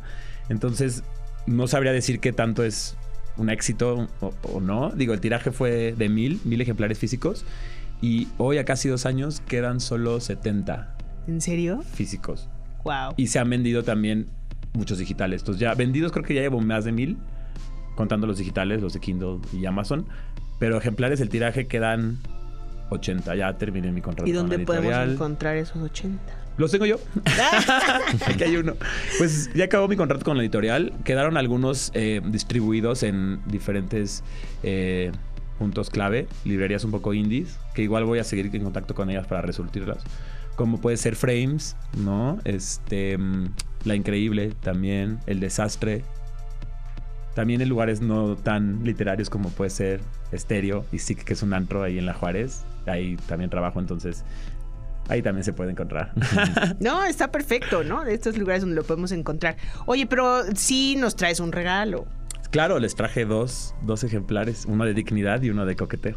Entonces, 0.50 1.04
no 1.46 1.68
sabría 1.68 1.92
decir 1.92 2.20
qué 2.20 2.34
tanto 2.34 2.64
es 2.64 2.96
un 3.38 3.50
éxito 3.50 4.08
o, 4.20 4.34
o 4.44 4.60
no. 4.60 4.92
Digo, 4.92 5.14
el 5.14 5.22
tiraje 5.22 5.52
fue 5.52 5.94
de 5.98 6.10
mil, 6.10 6.40
mil 6.44 6.62
ejemplares 6.62 7.00
físicos. 7.00 7.46
Y 8.02 8.28
hoy, 8.38 8.58
a 8.58 8.66
casi 8.66 8.90
dos 8.90 9.06
años, 9.06 9.42
quedan 9.42 9.80
solo 9.80 10.20
70 10.20 10.96
¿En 11.28 11.42
serio? 11.42 11.84
físicos. 11.94 12.50
Wow. 12.84 13.14
Y 13.18 13.28
se 13.28 13.40
han 13.40 13.50
vendido 13.50 13.84
también 13.84 14.28
muchos 14.74 14.98
digitales. 14.98 15.42
Entonces 15.42 15.62
ya 15.62 15.74
vendidos 15.74 16.12
creo 16.12 16.24
que 16.24 16.34
ya 16.34 16.42
llevo 16.42 16.60
más 16.62 16.86
de 16.86 16.92
mil, 16.92 17.18
contando 17.96 18.28
los 18.28 18.38
digitales, 18.38 18.82
los 18.82 18.94
de 18.94 19.00
Kindle 19.00 19.40
y 19.54 19.66
Amazon. 19.66 20.06
Pero 20.60 20.78
ejemplares, 20.78 21.22
el 21.22 21.30
tiraje 21.30 21.68
quedan 21.68 22.20
80. 22.90 23.36
Ya 23.36 23.58
terminé 23.58 23.92
mi 23.92 24.02
contrato 24.02 24.30
¿Y 24.30 24.34
con 24.34 24.50
la 24.50 24.56
dónde 24.56 24.66
podemos 24.66 25.14
encontrar 25.14 25.56
esos 25.58 25.82
80? 25.82 26.40
Los 26.58 26.72
tengo 26.72 26.86
yo. 26.86 27.00
Aquí 28.28 28.44
hay 28.44 28.58
uno. 28.58 28.76
Pues 29.18 29.50
ya 29.54 29.66
acabó 29.66 29.88
mi 29.88 29.96
contrato 29.96 30.26
con 30.26 30.36
la 30.36 30.44
editorial. 30.44 30.92
Quedaron 31.06 31.38
algunos 31.38 31.92
eh, 31.94 32.22
distribuidos 32.26 33.04
en 33.04 33.40
diferentes 33.48 34.24
eh, 34.64 35.14
puntos 35.58 35.90
clave, 35.90 36.28
librerías 36.44 36.84
un 36.84 36.92
poco 36.92 37.14
indies, 37.14 37.58
que 37.74 37.84
igual 37.84 38.04
voy 38.04 38.20
a 38.20 38.26
seguir 38.26 38.54
en 38.54 38.64
contacto 38.64 38.94
con 38.94 39.10
ellas 39.10 39.26
para 39.26 39.42
resurtirlas. 39.42 40.04
Como 40.58 40.82
puede 40.82 40.98
ser 40.98 41.16
Frames, 41.16 41.78
¿no? 41.98 42.40
Este, 42.44 43.18
mm, 43.18 43.54
La 43.86 43.96
Increíble 43.96 44.54
también, 44.62 45.20
El 45.26 45.40
Desastre. 45.40 46.04
También 47.36 47.62
en 47.62 47.70
lugares 47.70 48.02
no 48.02 48.36
tan 48.36 48.84
literarios 48.84 49.30
como 49.30 49.50
puede 49.50 49.70
ser 49.70 50.02
Estéreo 50.32 50.86
y 50.92 51.00
sí 51.00 51.16
que 51.16 51.34
es 51.34 51.44
un 51.44 51.54
antro 51.54 51.84
ahí 51.84 51.98
en 51.98 52.06
La 52.06 52.14
Juárez. 52.14 52.64
Ahí 52.86 53.18
también 53.28 53.50
trabajo, 53.50 53.80
entonces 53.80 54.26
ahí 55.08 55.22
también 55.22 55.44
se 55.44 55.54
puede 55.54 55.72
encontrar. 55.72 56.14
No, 56.80 57.04
está 57.04 57.32
perfecto, 57.32 57.84
¿no? 57.84 58.04
De 58.04 58.14
estos 58.14 58.38
lugares 58.38 58.62
donde 58.62 58.76
lo 58.76 58.84
podemos 58.84 59.12
encontrar. 59.12 59.58
Oye, 59.86 60.06
pero 60.06 60.44
sí 60.56 60.96
nos 60.98 61.16
traes 61.16 61.40
un 61.40 61.52
regalo. 61.52 62.06
Claro, 62.52 62.80
les 62.80 62.96
traje 62.96 63.26
dos, 63.26 63.76
dos 63.84 64.04
ejemplares, 64.04 64.66
uno 64.66 64.86
de 64.86 64.94
dignidad 64.94 65.42
y 65.42 65.50
uno 65.50 65.66
de 65.66 65.76
coqueteo. 65.76 66.16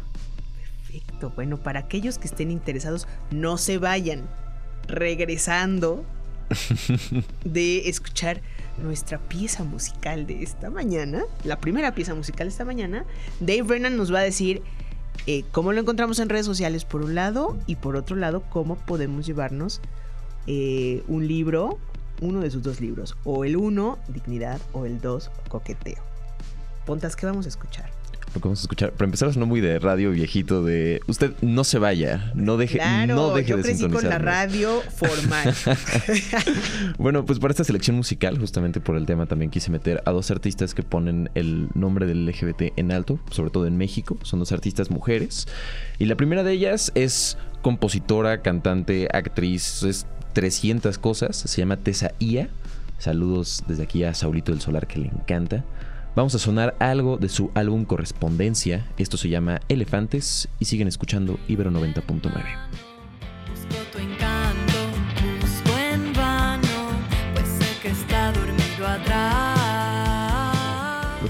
Perfecto. 0.87 1.31
Bueno, 1.35 1.57
para 1.57 1.81
aquellos 1.81 2.17
que 2.17 2.27
estén 2.27 2.49
interesados, 2.49 3.07
no 3.31 3.57
se 3.57 3.77
vayan. 3.77 4.27
Regresando 4.87 6.05
de 7.45 7.89
escuchar 7.89 8.41
nuestra 8.81 9.19
pieza 9.19 9.63
musical 9.63 10.25
de 10.25 10.43
esta 10.43 10.69
mañana, 10.69 11.23
la 11.43 11.59
primera 11.59 11.93
pieza 11.93 12.15
musical 12.15 12.47
de 12.47 12.51
esta 12.51 12.65
mañana, 12.65 13.05
Dave 13.39 13.61
Brennan 13.61 13.97
nos 13.97 14.13
va 14.13 14.19
a 14.19 14.23
decir 14.23 14.61
eh, 15.27 15.43
cómo 15.51 15.71
lo 15.73 15.79
encontramos 15.79 16.19
en 16.19 16.29
redes 16.29 16.45
sociales 16.45 16.85
por 16.85 17.03
un 17.03 17.15
lado 17.15 17.57
y 17.67 17.75
por 17.75 17.95
otro 17.95 18.15
lado 18.15 18.43
cómo 18.49 18.75
podemos 18.75 19.25
llevarnos 19.25 19.81
eh, 20.47 21.03
un 21.07 21.27
libro, 21.27 21.77
uno 22.21 22.41
de 22.41 22.51
sus 22.51 22.63
dos 22.63 22.81
libros, 22.81 23.15
o 23.23 23.45
el 23.45 23.55
uno, 23.55 23.99
dignidad, 24.07 24.59
o 24.73 24.85
el 24.85 24.99
dos, 24.99 25.31
coqueteo. 25.47 26.03
Pontas, 26.85 27.15
¿qué 27.15 27.25
vamos 27.25 27.45
a 27.45 27.49
escuchar? 27.49 28.02
Lo 28.33 28.41
que 28.41 28.47
vamos 28.47 28.59
a 28.59 28.63
escuchar, 28.63 28.91
para 28.93 29.05
empezar, 29.05 29.35
no 29.37 29.45
muy 29.45 29.61
de 29.61 29.77
radio 29.77 30.09
viejito 30.11 30.63
de 30.63 31.01
usted 31.07 31.33
no 31.41 31.63
se 31.63 31.77
vaya, 31.77 32.31
no 32.33 32.57
deje, 32.57 32.79
Claro, 32.79 33.15
no 33.15 33.33
deje 33.35 33.51
yo 33.51 33.57
de 33.57 33.63
crecí 33.63 33.83
con 33.83 33.91
la 33.93 33.99
sintonizarnos". 33.99 34.25
radio 34.25 34.81
formal. 34.95 35.53
Bueno, 36.97 37.25
pues 37.25 37.39
para 37.39 37.51
esta 37.51 37.63
selección 37.63 37.95
musical, 37.95 38.37
justamente 38.39 38.79
por 38.79 38.95
el 38.95 39.05
tema, 39.05 39.25
también 39.25 39.51
quise 39.51 39.69
meter 39.71 40.01
a 40.05 40.11
dos 40.11 40.31
artistas 40.31 40.73
que 40.73 40.83
ponen 40.83 41.29
el 41.35 41.67
nombre 41.75 42.05
del 42.05 42.25
LGBT 42.25 42.73
en 42.75 42.91
alto, 42.91 43.19
sobre 43.29 43.51
todo 43.51 43.67
en 43.67 43.77
México. 43.77 44.17
Son 44.23 44.39
dos 44.39 44.51
artistas 44.51 44.89
mujeres. 44.89 45.47
Y 45.99 46.05
la 46.05 46.15
primera 46.15 46.43
de 46.43 46.53
ellas 46.53 46.91
es 46.95 47.37
compositora, 47.61 48.41
cantante, 48.41 49.07
actriz, 49.13 49.83
es 49.83 50.05
300 50.33 50.97
cosas. 50.97 51.35
Se 51.35 51.61
llama 51.61 51.77
Tessa 51.77 52.13
Ia. 52.19 52.49
Saludos 52.97 53.63
desde 53.67 53.83
aquí 53.83 54.03
a 54.03 54.13
Saulito 54.13 54.51
del 54.51 54.61
Solar, 54.61 54.87
que 54.87 54.99
le 54.99 55.07
encanta. 55.07 55.63
Vamos 56.15 56.35
a 56.35 56.39
sonar 56.39 56.75
algo 56.79 57.17
de 57.17 57.27
su 57.27 57.49
álbum 57.55 57.85
Correspondencia. 57.85 58.85
Esto 58.99 59.17
se 59.17 59.29
llama 59.29 59.61
Elefantes 59.67 60.47
y 60.59 60.65
siguen 60.65 60.87
escuchando 60.87 61.39
Ibero 61.47 61.71
90.9. 61.71 62.92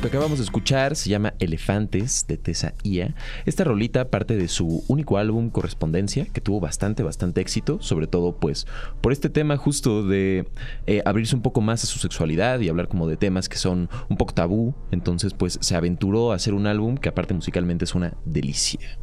que 0.03 0.09
acabamos 0.09 0.39
de 0.39 0.43
escuchar 0.43 0.97
se 0.97 1.09
llama 1.09 1.33
Elefantes 1.39 2.25
de 2.27 2.35
Tessa 2.35 2.73
Ia. 2.83 3.15
Esta 3.45 3.63
rolita 3.63 4.09
parte 4.09 4.35
de 4.35 4.49
su 4.49 4.83
único 4.89 5.17
álbum 5.17 5.49
Correspondencia, 5.49 6.25
que 6.25 6.41
tuvo 6.41 6.59
bastante, 6.59 7.03
bastante 7.03 7.39
éxito, 7.39 7.81
sobre 7.81 8.07
todo 8.07 8.37
pues 8.37 8.67
por 8.99 9.13
este 9.13 9.29
tema 9.29 9.55
justo 9.55 10.05
de 10.05 10.45
eh, 10.87 11.01
abrirse 11.05 11.37
un 11.37 11.41
poco 11.41 11.61
más 11.61 11.85
a 11.85 11.87
su 11.87 11.99
sexualidad 11.99 12.59
y 12.59 12.67
hablar 12.67 12.89
como 12.89 13.07
de 13.07 13.15
temas 13.15 13.47
que 13.47 13.55
son 13.55 13.89
un 14.09 14.17
poco 14.17 14.33
tabú. 14.33 14.75
Entonces 14.91 15.33
pues 15.33 15.57
se 15.61 15.73
aventuró 15.73 16.33
a 16.33 16.35
hacer 16.35 16.53
un 16.53 16.67
álbum 16.67 16.97
que 16.97 17.07
aparte 17.07 17.33
musicalmente 17.33 17.85
es 17.85 17.95
una 17.95 18.17
delicia. 18.25 18.99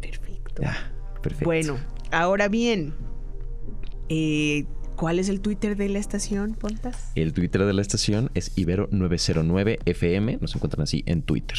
Perfecto. 0.00 0.62
Ah, 0.64 0.90
perfecto. 1.22 1.44
Bueno, 1.44 1.76
ahora 2.10 2.48
bien, 2.48 2.94
eh, 4.08 4.64
¿cuál 4.96 5.18
es 5.18 5.28
el 5.28 5.40
Twitter 5.40 5.76
de 5.76 5.88
la 5.88 5.98
estación, 5.98 6.54
Pontas? 6.54 7.12
El 7.14 7.32
Twitter 7.32 7.64
de 7.64 7.72
la 7.72 7.82
estación 7.82 8.30
es 8.34 8.56
Ibero909FM. 8.56 10.40
Nos 10.40 10.54
encuentran 10.56 10.82
así 10.82 11.04
en 11.06 11.22
Twitter. 11.22 11.58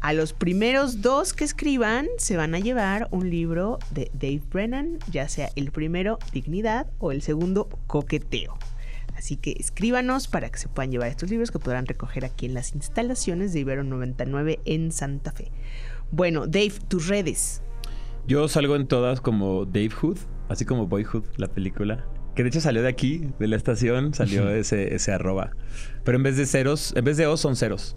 A 0.00 0.12
los 0.12 0.32
primeros 0.32 1.00
dos 1.00 1.32
que 1.32 1.44
escriban 1.44 2.06
se 2.18 2.36
van 2.36 2.54
a 2.54 2.58
llevar 2.58 3.08
un 3.10 3.30
libro 3.30 3.78
de 3.90 4.10
Dave 4.12 4.42
Brennan, 4.50 4.98
ya 5.10 5.28
sea 5.28 5.50
el 5.56 5.70
primero, 5.70 6.18
Dignidad, 6.32 6.88
o 6.98 7.12
el 7.12 7.22
segundo, 7.22 7.68
Coqueteo. 7.86 8.58
Así 9.16 9.36
que 9.36 9.54
escríbanos 9.58 10.28
para 10.28 10.50
que 10.50 10.58
se 10.58 10.68
puedan 10.68 10.90
llevar 10.90 11.08
estos 11.08 11.30
libros 11.30 11.50
que 11.50 11.58
podrán 11.58 11.86
recoger 11.86 12.24
aquí 12.24 12.46
en 12.46 12.54
las 12.54 12.74
instalaciones 12.74 13.52
de 13.52 13.60
Ibero 13.60 13.84
99 13.84 14.60
en 14.64 14.92
Santa 14.92 15.32
Fe. 15.32 15.52
Bueno, 16.10 16.46
Dave, 16.46 16.74
tus 16.88 17.08
redes. 17.08 17.62
Yo 18.26 18.48
salgo 18.48 18.76
en 18.76 18.86
todas 18.86 19.20
como 19.20 19.64
Dave 19.64 19.90
Hood, 19.90 20.18
así 20.48 20.64
como 20.64 20.86
Boyhood, 20.86 21.24
la 21.36 21.48
película. 21.48 22.04
Que 22.34 22.42
de 22.42 22.48
hecho 22.48 22.60
salió 22.60 22.82
de 22.82 22.88
aquí, 22.88 23.28
de 23.38 23.46
la 23.48 23.56
estación, 23.56 24.12
salió 24.14 24.48
ese, 24.50 24.94
ese 24.94 25.12
arroba. 25.12 25.50
Pero 26.04 26.16
en 26.16 26.22
vez 26.24 26.36
de 26.36 26.46
ceros, 26.46 26.92
en 26.96 27.04
vez 27.04 27.16
de 27.16 27.26
O 27.26 27.36
son 27.36 27.54
ceros. 27.56 27.96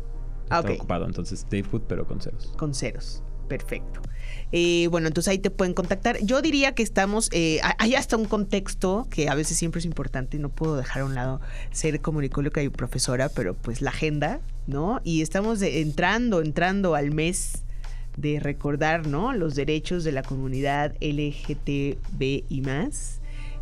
Ah, 0.49 0.59
Está 0.59 0.71
ok. 0.71 0.77
ocupado, 0.77 1.05
entonces 1.05 1.43
Dave 1.51 1.63
Hood, 1.63 1.81
pero 1.87 2.05
con 2.07 2.21
ceros. 2.21 2.53
Con 2.57 2.73
ceros. 2.73 3.23
Perfecto. 3.49 4.01
Eh, 4.51 4.87
bueno, 4.91 5.07
entonces 5.07 5.29
ahí 5.31 5.39
te 5.39 5.49
pueden 5.49 5.73
contactar. 5.73 6.19
Yo 6.21 6.41
diría 6.41 6.73
que 6.73 6.83
estamos, 6.83 7.29
eh, 7.33 7.59
ha- 7.63 7.75
hay 7.79 7.95
hasta 7.95 8.15
un 8.17 8.25
contexto 8.25 9.07
que 9.09 9.27
a 9.29 9.35
veces 9.35 9.57
siempre 9.57 9.79
es 9.79 9.85
importante 9.85 10.37
y 10.37 10.39
no 10.39 10.49
puedo 10.49 10.75
dejar 10.77 11.01
a 11.01 11.05
un 11.05 11.15
lado 11.15 11.41
ser 11.71 11.99
comunicóloga 12.01 12.61
y 12.61 12.69
profesora, 12.69 13.29
pero 13.29 13.55
pues 13.55 13.81
la 13.81 13.89
agenda, 13.89 14.39
¿no? 14.67 15.01
Y 15.03 15.21
estamos 15.21 15.59
de- 15.59 15.81
entrando, 15.81 16.41
entrando 16.41 16.95
al 16.95 17.11
mes 17.11 17.63
de 18.17 18.39
recordar, 18.39 19.07
¿no? 19.07 19.33
Los 19.33 19.55
derechos 19.55 20.03
de 20.03 20.11
la 20.11 20.23
comunidad 20.23 20.93
LGTB 21.01 22.43
y 22.49 22.61
más. 22.61 23.16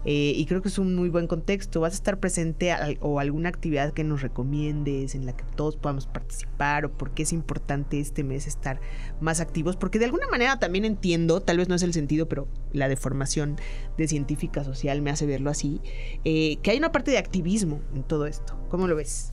Eh, 0.05 0.33
y 0.35 0.45
creo 0.45 0.61
que 0.61 0.67
es 0.67 0.77
un 0.77 0.95
muy 0.95 1.09
buen 1.09 1.25
contexto. 1.27 1.81
Vas 1.81 1.93
a 1.93 1.95
estar 1.95 2.19
presente 2.19 2.71
al- 2.71 2.97
o 3.01 3.19
alguna 3.19 3.49
actividad 3.49 3.91
que 3.93 4.03
nos 4.03 4.21
recomiendes 4.21 5.15
en 5.15 5.25
la 5.25 5.35
que 5.35 5.43
todos 5.55 5.77
podamos 5.77 6.05
participar 6.07 6.85
o 6.85 6.91
por 6.91 7.11
qué 7.11 7.23
es 7.23 7.33
importante 7.33 7.99
este 7.99 8.23
mes 8.23 8.45
estar 8.47 8.79
más 9.19 9.39
activos. 9.39 9.75
Porque 9.77 9.97
de 9.99 10.05
alguna 10.05 10.27
manera 10.27 10.59
también 10.59 10.85
entiendo, 10.85 11.41
tal 11.41 11.57
vez 11.57 11.69
no 11.69 11.75
es 11.75 11.81
el 11.83 11.93
sentido, 11.93 12.27
pero 12.29 12.47
la 12.71 12.87
deformación 12.87 13.55
de 13.97 14.07
científica 14.07 14.63
social 14.63 15.01
me 15.01 15.09
hace 15.09 15.25
verlo 15.25 15.49
así, 15.49 15.81
eh, 16.23 16.57
que 16.61 16.71
hay 16.71 16.77
una 16.77 16.91
parte 16.91 17.11
de 17.11 17.17
activismo 17.17 17.81
en 17.95 18.03
todo 18.03 18.27
esto. 18.27 18.57
¿Cómo 18.69 18.87
lo 18.87 18.95
ves? 18.95 19.31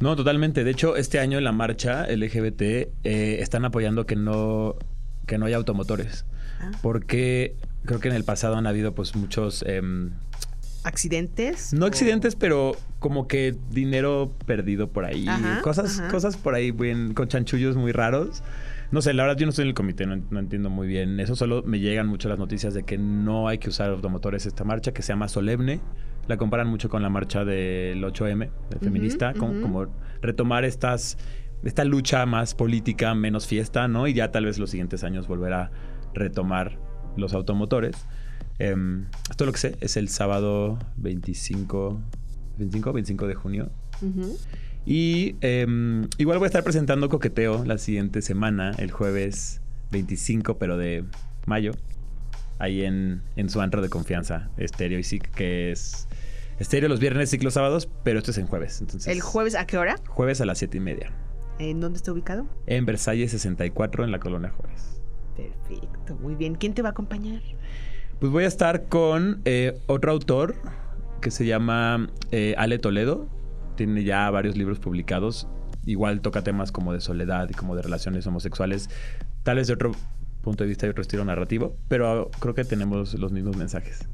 No, 0.00 0.14
totalmente. 0.16 0.64
De 0.64 0.70
hecho, 0.70 0.96
este 0.96 1.18
año 1.18 1.38
en 1.38 1.44
la 1.44 1.52
marcha 1.52 2.04
LGBT 2.06 2.62
eh, 2.62 3.38
están 3.40 3.64
apoyando 3.64 4.06
que 4.06 4.16
no, 4.16 4.76
que 5.26 5.38
no 5.38 5.46
haya 5.46 5.56
automotores. 5.56 6.24
Ah. 6.60 6.70
Porque 6.82 7.56
creo 7.84 8.00
que 8.00 8.08
en 8.08 8.14
el 8.14 8.24
pasado 8.24 8.56
han 8.56 8.66
habido 8.66 8.94
pues 8.94 9.14
muchos... 9.16 9.62
em, 9.66 10.12
¿Accidentes? 10.84 11.72
no 11.72 11.84
O- 11.84 11.88
accidentes, 11.88 12.36
pero 12.36 12.76
como 13.00 13.26
que 13.26 13.56
dinero 13.70 14.32
perdido 14.46 14.88
por 14.88 15.04
ahí. 15.04 15.26
Ajá, 15.28 15.60
cosas, 15.62 15.98
ajá. 15.98 16.08
cosas 16.08 16.36
por 16.36 16.54
ahí 16.54 16.70
bien, 16.70 17.12
con 17.12 17.26
chanchullos 17.28 17.76
muy 17.76 17.90
raros. 17.92 18.42
No 18.92 19.02
sé, 19.02 19.12
la 19.14 19.24
verdad 19.24 19.36
yo 19.36 19.46
no 19.46 19.50
estoy 19.50 19.64
en 19.64 19.68
el 19.70 19.74
comité, 19.74 20.06
no, 20.06 20.16
no 20.30 20.38
entiendo 20.38 20.70
muy 20.70 20.86
bien. 20.86 21.18
Eso 21.18 21.34
solo 21.34 21.64
me 21.64 21.80
llegan 21.80 22.06
mucho 22.06 22.28
las 22.28 22.38
noticias 22.38 22.72
de 22.72 22.84
que 22.84 22.98
no 22.98 23.48
hay 23.48 23.58
que 23.58 23.68
usar 23.68 23.90
automotores 23.90 24.46
esta 24.46 24.62
marcha, 24.62 24.92
que 24.92 25.02
se 25.02 25.08
llama 25.12 25.26
solemne. 25.26 25.80
La 26.28 26.36
comparan 26.36 26.68
mucho 26.68 26.88
con 26.88 27.02
la 27.02 27.08
marcha 27.10 27.44
del 27.44 28.02
8M, 28.04 28.48
de 28.70 28.78
feminista, 28.78 29.32
ujú. 29.36 29.60
como 29.60 29.86
retomar 30.22 30.64
estas, 30.64 31.18
esta 31.64 31.84
lucha 31.84 32.26
más 32.26 32.54
política, 32.54 33.12
menos 33.16 33.48
fiesta, 33.48 33.88
¿no? 33.88 34.06
Y 34.06 34.14
ya 34.14 34.30
tal 34.30 34.44
vez 34.44 34.58
los 34.58 34.70
siguientes 34.70 35.02
años 35.02 35.26
volver 35.26 35.52
a 35.52 35.70
retomar 36.14 36.78
los 37.16 37.34
automotores. 37.34 37.96
Em, 38.58 39.06
esto 39.30 39.44
lo 39.44 39.52
que 39.52 39.58
sé 39.58 39.76
es 39.80 39.96
el 39.96 40.08
sábado 40.08 40.78
25, 40.96 42.00
25, 42.58 42.92
25 42.92 43.26
de 43.26 43.34
junio. 43.34 43.70
Y 44.84 45.36
em, 45.40 46.08
igual 46.18 46.38
voy 46.38 46.46
a 46.46 46.48
estar 46.48 46.62
presentando 46.62 47.08
Coqueteo 47.08 47.64
la 47.64 47.78
siguiente 47.78 48.22
semana, 48.22 48.72
el 48.78 48.90
jueves 48.92 49.60
25, 49.90 50.58
pero 50.58 50.76
de 50.76 51.04
mayo, 51.46 51.72
ahí 52.58 52.84
en, 52.84 53.22
en 53.36 53.50
su 53.50 53.60
antro 53.60 53.82
de 53.82 53.88
confianza, 53.88 54.50
Estéreo 54.56 54.98
y 54.98 55.02
SIC, 55.02 55.30
que 55.32 55.72
es 55.72 56.08
Estéreo 56.58 56.88
los 56.88 57.00
viernes, 57.00 57.30
SIC 57.30 57.42
los 57.42 57.54
sábados, 57.54 57.88
pero 58.04 58.18
esto 58.18 58.30
es 58.30 58.38
en 58.38 58.46
jueves. 58.46 58.80
Entonces, 58.80 59.12
¿El 59.12 59.20
jueves 59.20 59.54
a 59.54 59.66
qué 59.66 59.76
hora? 59.76 59.96
Jueves 60.06 60.40
a 60.40 60.46
las 60.46 60.58
7 60.58 60.76
y 60.76 60.80
media. 60.80 61.12
¿En 61.58 61.80
dónde 61.80 61.98
está 61.98 62.12
ubicado? 62.12 62.46
En 62.66 62.86
Versalles 62.86 63.30
64, 63.30 64.04
en 64.04 64.10
la 64.10 64.20
Colonia 64.20 64.50
Juárez. 64.50 65.00
Perfecto, 65.36 66.16
muy 66.16 66.34
bien. 66.34 66.54
¿Quién 66.54 66.74
te 66.74 66.82
va 66.82 66.88
a 66.88 66.92
acompañar? 66.92 67.42
Pues 68.18 68.32
voy 68.32 68.44
a 68.44 68.46
estar 68.46 68.86
con 68.86 69.42
eh, 69.44 69.78
otro 69.86 70.10
autor 70.10 70.56
que 71.20 71.30
se 71.30 71.44
llama 71.44 72.08
eh, 72.30 72.54
Ale 72.56 72.78
Toledo. 72.78 73.28
Tiene 73.76 74.04
ya 74.04 74.30
varios 74.30 74.56
libros 74.56 74.78
publicados. 74.78 75.46
Igual 75.84 76.22
toca 76.22 76.42
temas 76.42 76.72
como 76.72 76.92
de 76.92 77.00
soledad 77.00 77.48
y 77.50 77.52
como 77.52 77.76
de 77.76 77.82
relaciones 77.82 78.26
homosexuales. 78.26 78.88
Tal 79.42 79.56
vez 79.56 79.66
de 79.66 79.74
otro 79.74 79.92
punto 80.42 80.64
de 80.64 80.68
vista 80.68 80.86
y 80.86 80.88
otro 80.88 81.02
estilo 81.02 81.24
narrativo. 81.24 81.76
Pero 81.88 82.30
creo 82.40 82.54
que 82.54 82.64
tenemos 82.64 83.14
los 83.14 83.32
mismos 83.32 83.56
mensajes. 83.56 84.08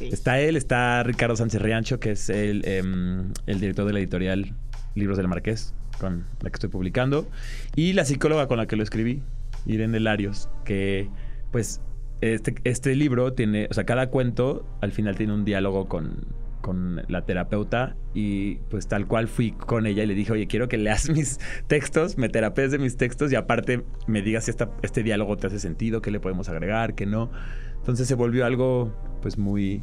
Está 0.00 0.40
él, 0.40 0.56
está 0.56 1.02
Ricardo 1.02 1.36
Sánchez 1.36 1.60
Riancho, 1.60 2.00
que 2.00 2.12
es 2.12 2.30
el, 2.30 2.66
em, 2.66 3.32
el 3.46 3.60
director 3.60 3.84
de 3.84 3.92
la 3.92 3.98
editorial 3.98 4.54
Libros 4.94 5.18
del 5.18 5.28
Marqués, 5.28 5.74
con 6.00 6.24
la 6.40 6.48
que 6.48 6.54
estoy 6.54 6.70
publicando. 6.70 7.28
Y 7.74 7.92
la 7.92 8.06
psicóloga 8.06 8.48
con 8.48 8.56
la 8.56 8.66
que 8.66 8.76
lo 8.76 8.82
escribí, 8.82 9.22
Irene 9.66 10.00
Larios, 10.00 10.48
que 10.64 11.08
pues 11.52 11.80
este, 12.20 12.54
este 12.64 12.94
libro 12.94 13.32
tiene, 13.34 13.68
o 13.70 13.74
sea, 13.74 13.84
cada 13.84 14.08
cuento 14.08 14.66
al 14.80 14.92
final 14.92 15.16
tiene 15.16 15.32
un 15.34 15.44
diálogo 15.44 15.86
con, 15.88 16.26
con 16.62 17.02
la 17.08 17.24
terapeuta 17.24 17.94
y 18.14 18.56
pues 18.70 18.88
tal 18.88 19.06
cual 19.06 19.28
fui 19.28 19.52
con 19.52 19.86
ella 19.86 20.02
y 20.02 20.06
le 20.06 20.14
dije, 20.14 20.32
oye, 20.32 20.46
quiero 20.46 20.68
que 20.68 20.78
leas 20.78 21.08
mis 21.14 21.38
textos, 21.66 22.16
me 22.18 22.28
terapees 22.28 22.70
de 22.72 22.78
mis 22.78 22.96
textos 22.96 23.32
y 23.32 23.36
aparte 23.36 23.84
me 24.06 24.22
digas 24.22 24.44
si 24.44 24.50
esta- 24.50 24.70
este 24.82 25.02
diálogo 25.02 25.36
te 25.36 25.46
hace 25.48 25.58
sentido, 25.58 26.00
qué 26.02 26.10
le 26.10 26.20
podemos 26.20 26.48
agregar, 26.48 26.94
qué 26.94 27.06
no. 27.06 27.30
Entonces 27.76 28.08
se 28.08 28.14
volvió 28.14 28.44
algo 28.46 28.92
pues 29.22 29.38
muy, 29.38 29.82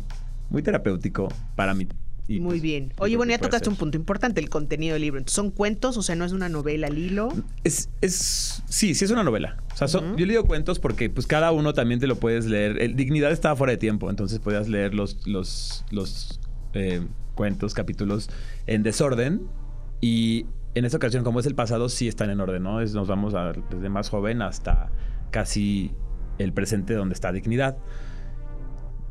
muy 0.49 0.61
terapéutico 0.61 1.29
para 1.55 1.73
mí. 1.73 1.87
Y, 2.27 2.39
Muy 2.39 2.51
pues, 2.51 2.61
bien. 2.61 2.93
Oye, 2.99 3.17
bueno, 3.17 3.31
ya 3.31 3.37
tocaste 3.37 3.65
ser. 3.65 3.71
un 3.73 3.75
punto 3.77 3.97
importante, 3.97 4.39
el 4.39 4.49
contenido 4.49 4.93
del 4.93 5.01
libro. 5.01 5.17
Entonces, 5.19 5.35
¿son 5.35 5.51
cuentos? 5.51 5.97
O 5.97 6.01
sea, 6.01 6.15
no 6.15 6.23
es 6.23 6.31
una 6.31 6.47
novela 6.47 6.87
al 6.87 6.97
hilo. 6.97 7.29
Es, 7.65 7.89
es, 7.99 8.63
sí, 8.69 8.95
sí 8.95 9.03
es 9.03 9.11
una 9.11 9.23
novela. 9.23 9.57
O 9.73 9.75
sea, 9.75 9.87
son- 9.89 10.15
yo 10.15 10.25
le 10.25 10.31
digo 10.33 10.45
cuentos 10.45 10.79
porque 10.79 11.09
pues 11.09 11.27
cada 11.27 11.51
uno 11.51 11.73
también 11.73 11.99
te 11.99 12.07
lo 12.07 12.15
puedes 12.15 12.45
leer. 12.45 12.81
El 12.81 12.95
Dignidad 12.95 13.31
estaba 13.31 13.55
fuera 13.57 13.71
de 13.71 13.77
tiempo, 13.77 14.09
entonces 14.09 14.39
podías 14.39 14.69
leer 14.69 14.93
los, 14.93 15.27
los, 15.27 15.83
los 15.91 16.39
eh, 16.73 17.05
cuentos, 17.35 17.73
capítulos 17.73 18.29
en 18.67 18.83
desorden 18.83 19.41
y 19.99 20.45
en 20.75 20.85
esta 20.85 20.97
ocasión, 20.97 21.23
como 21.25 21.39
es 21.41 21.45
el 21.45 21.55
pasado, 21.55 21.89
sí 21.89 22.07
están 22.07 22.29
en 22.29 22.39
orden, 22.39 22.63
¿no? 22.63 22.79
Es- 22.79 22.93
nos 22.93 23.07
vamos 23.09 23.33
a- 23.33 23.51
desde 23.69 23.89
más 23.89 24.09
joven 24.09 24.41
hasta 24.41 24.89
casi 25.29 25.91
el 26.37 26.53
presente 26.53 26.93
donde 26.93 27.13
está 27.13 27.31
dignidad. 27.33 27.77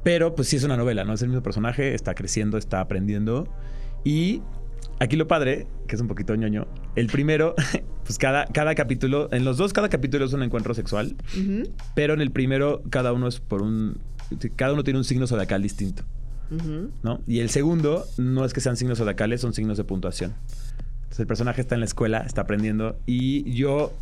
Pero 0.03 0.35
pues 0.35 0.49
sí 0.49 0.57
es 0.57 0.65
una 0.65 0.77
novela, 0.77 1.05
¿no? 1.05 1.13
Es 1.15 1.23
el 1.23 1.29
mismo 1.29 1.43
personaje, 1.43 1.95
está 1.95 2.15
creciendo, 2.15 2.59
está 2.59 2.81
aprendiendo. 2.81 3.49
Y 4.05 4.43
aquí 4.99 5.17
lo 5.17 5.29
padre, 5.29 5.67
que 5.87 5.95
es 5.95 6.01
un 6.01 6.09
poquito 6.09 6.35
ñoño, 6.35 6.67
el 6.97 7.07
primero, 7.07 7.55
pues 8.05 8.19
cada, 8.19 8.47
cada 8.47 8.75
capítulo, 8.75 9.29
en 9.33 9.45
los 9.45 9.57
dos 9.57 9.73
cada 9.73 9.89
capítulo 9.89 10.25
es 10.25 10.33
un 10.33 10.43
encuentro 10.43 10.75
sexual, 10.75 11.17
Ujú, 11.37 11.71
pero 11.95 12.15
en 12.15 12.21
el 12.21 12.31
primero 12.31 12.83
cada 12.91 13.13
uno 13.13 13.29
es 13.29 13.41
por 13.41 13.63
un... 13.63 13.99
Cada 14.57 14.73
uno 14.73 14.83
tiene 14.83 14.99
un 14.99 15.05
signo 15.05 15.27
zodiacal 15.27 15.63
distinto, 15.63 16.05
ujú. 16.51 16.91
¿no? 17.03 17.21
Y 17.27 17.41
el 17.41 17.51
segundo 17.51 18.07
no 18.17 18.45
es 18.45 18.55
que 18.55 18.61
sean 18.61 18.77
signos 18.77 18.99
zodiacales, 18.99 19.43
son 19.43 19.53
signos 19.53 19.77
de 19.77 19.85
puntuación. 19.85 20.33
Entonces 21.03 21.21
el 21.21 21.27
personaje 21.27 21.61
está 21.61 21.75
en 21.75 21.81
la 21.81 21.87
escuela, 21.87 22.19
está 22.27 22.43
aprendiendo 22.43 22.97
y 23.07 23.53
yo... 23.53 23.93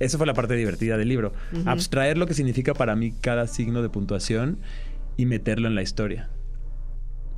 Eso 0.00 0.16
fue 0.16 0.28
la 0.28 0.34
parte 0.34 0.54
divertida 0.54 0.96
del 0.96 1.08
libro. 1.08 1.32
Ujú. 1.52 1.68
Abstraer 1.68 2.16
lo 2.18 2.28
que 2.28 2.32
significa 2.32 2.72
para 2.72 2.94
mí 2.94 3.12
cada 3.20 3.48
signo 3.48 3.82
de 3.82 3.88
puntuación 3.88 4.58
y 5.18 5.26
meterlo 5.26 5.68
en 5.68 5.74
la 5.74 5.82
historia. 5.82 6.30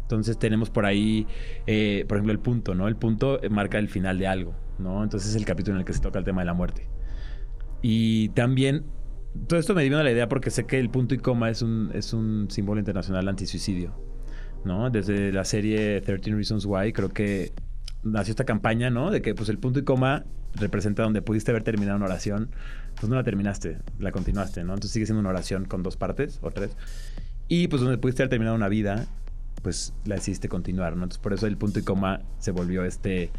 Entonces 0.02 0.38
tenemos 0.38 0.70
por 0.70 0.86
ahí, 0.86 1.26
eh, 1.66 2.04
por 2.08 2.18
ejemplo, 2.18 2.32
el 2.32 2.38
punto, 2.38 2.74
¿no? 2.74 2.86
El 2.86 2.96
punto 2.96 3.40
marca 3.50 3.78
el 3.78 3.88
final 3.88 4.18
de 4.18 4.28
algo, 4.28 4.54
¿no? 4.78 5.02
Entonces 5.02 5.30
es 5.30 5.36
el 5.36 5.44
capítulo 5.44 5.76
en 5.76 5.80
el 5.80 5.84
que 5.84 5.92
se 5.92 6.00
toca 6.00 6.18
el 6.18 6.24
tema 6.24 6.42
de 6.42 6.46
la 6.46 6.54
muerte. 6.54 6.88
Y 7.82 8.28
también, 8.30 8.84
todo 9.46 9.58
esto 9.58 9.74
me 9.74 9.82
dio 9.82 10.02
la 10.02 10.10
idea 10.10 10.28
porque 10.28 10.50
sé 10.50 10.66
que 10.66 10.78
el 10.78 10.90
punto 10.90 11.14
y 11.14 11.18
coma 11.18 11.48
es 11.48 11.62
un, 11.62 11.90
es 11.94 12.12
un 12.12 12.50
símbolo 12.50 12.78
internacional 12.78 13.28
antisuicidio, 13.28 13.94
¿no? 14.64 14.90
Desde 14.90 15.32
la 15.32 15.44
serie 15.44 16.00
13 16.00 16.34
Reasons 16.34 16.66
Why 16.66 16.92
creo 16.92 17.08
que 17.08 17.52
nació 18.02 18.32
esta 18.32 18.44
campaña, 18.44 18.90
¿no? 18.90 19.10
De 19.10 19.22
que 19.22 19.34
pues 19.34 19.48
el 19.48 19.58
punto 19.58 19.78
y 19.78 19.84
coma 19.84 20.24
representa 20.54 21.02
donde 21.02 21.22
pudiste 21.22 21.52
haber 21.52 21.62
terminado 21.62 21.96
una 21.96 22.06
oración, 22.06 22.50
pues 22.96 23.08
no 23.08 23.16
la 23.16 23.22
terminaste, 23.22 23.78
la 23.98 24.10
continuaste, 24.12 24.64
¿no? 24.64 24.74
Entonces 24.74 24.90
sigue 24.90 25.06
siendo 25.06 25.20
una 25.20 25.30
oración 25.30 25.64
con 25.64 25.82
dos 25.82 25.96
partes 25.96 26.40
o 26.42 26.50
tres. 26.50 26.76
Y 27.50 27.66
pues 27.66 27.82
donde 27.82 27.98
pudiste 27.98 28.22
haber 28.22 28.30
terminado 28.30 28.54
una 28.54 28.68
vida, 28.68 29.08
pues 29.62 29.92
la 30.04 30.14
decidiste 30.14 30.48
continuar, 30.48 30.96
¿no? 30.96 31.02
Entonces 31.02 31.20
por 31.20 31.32
eso 31.32 31.48
el 31.48 31.56
punto 31.56 31.80
y 31.80 31.82
coma 31.82 32.22
se 32.38 32.52
volvió 32.52 32.84
este, 32.84 33.32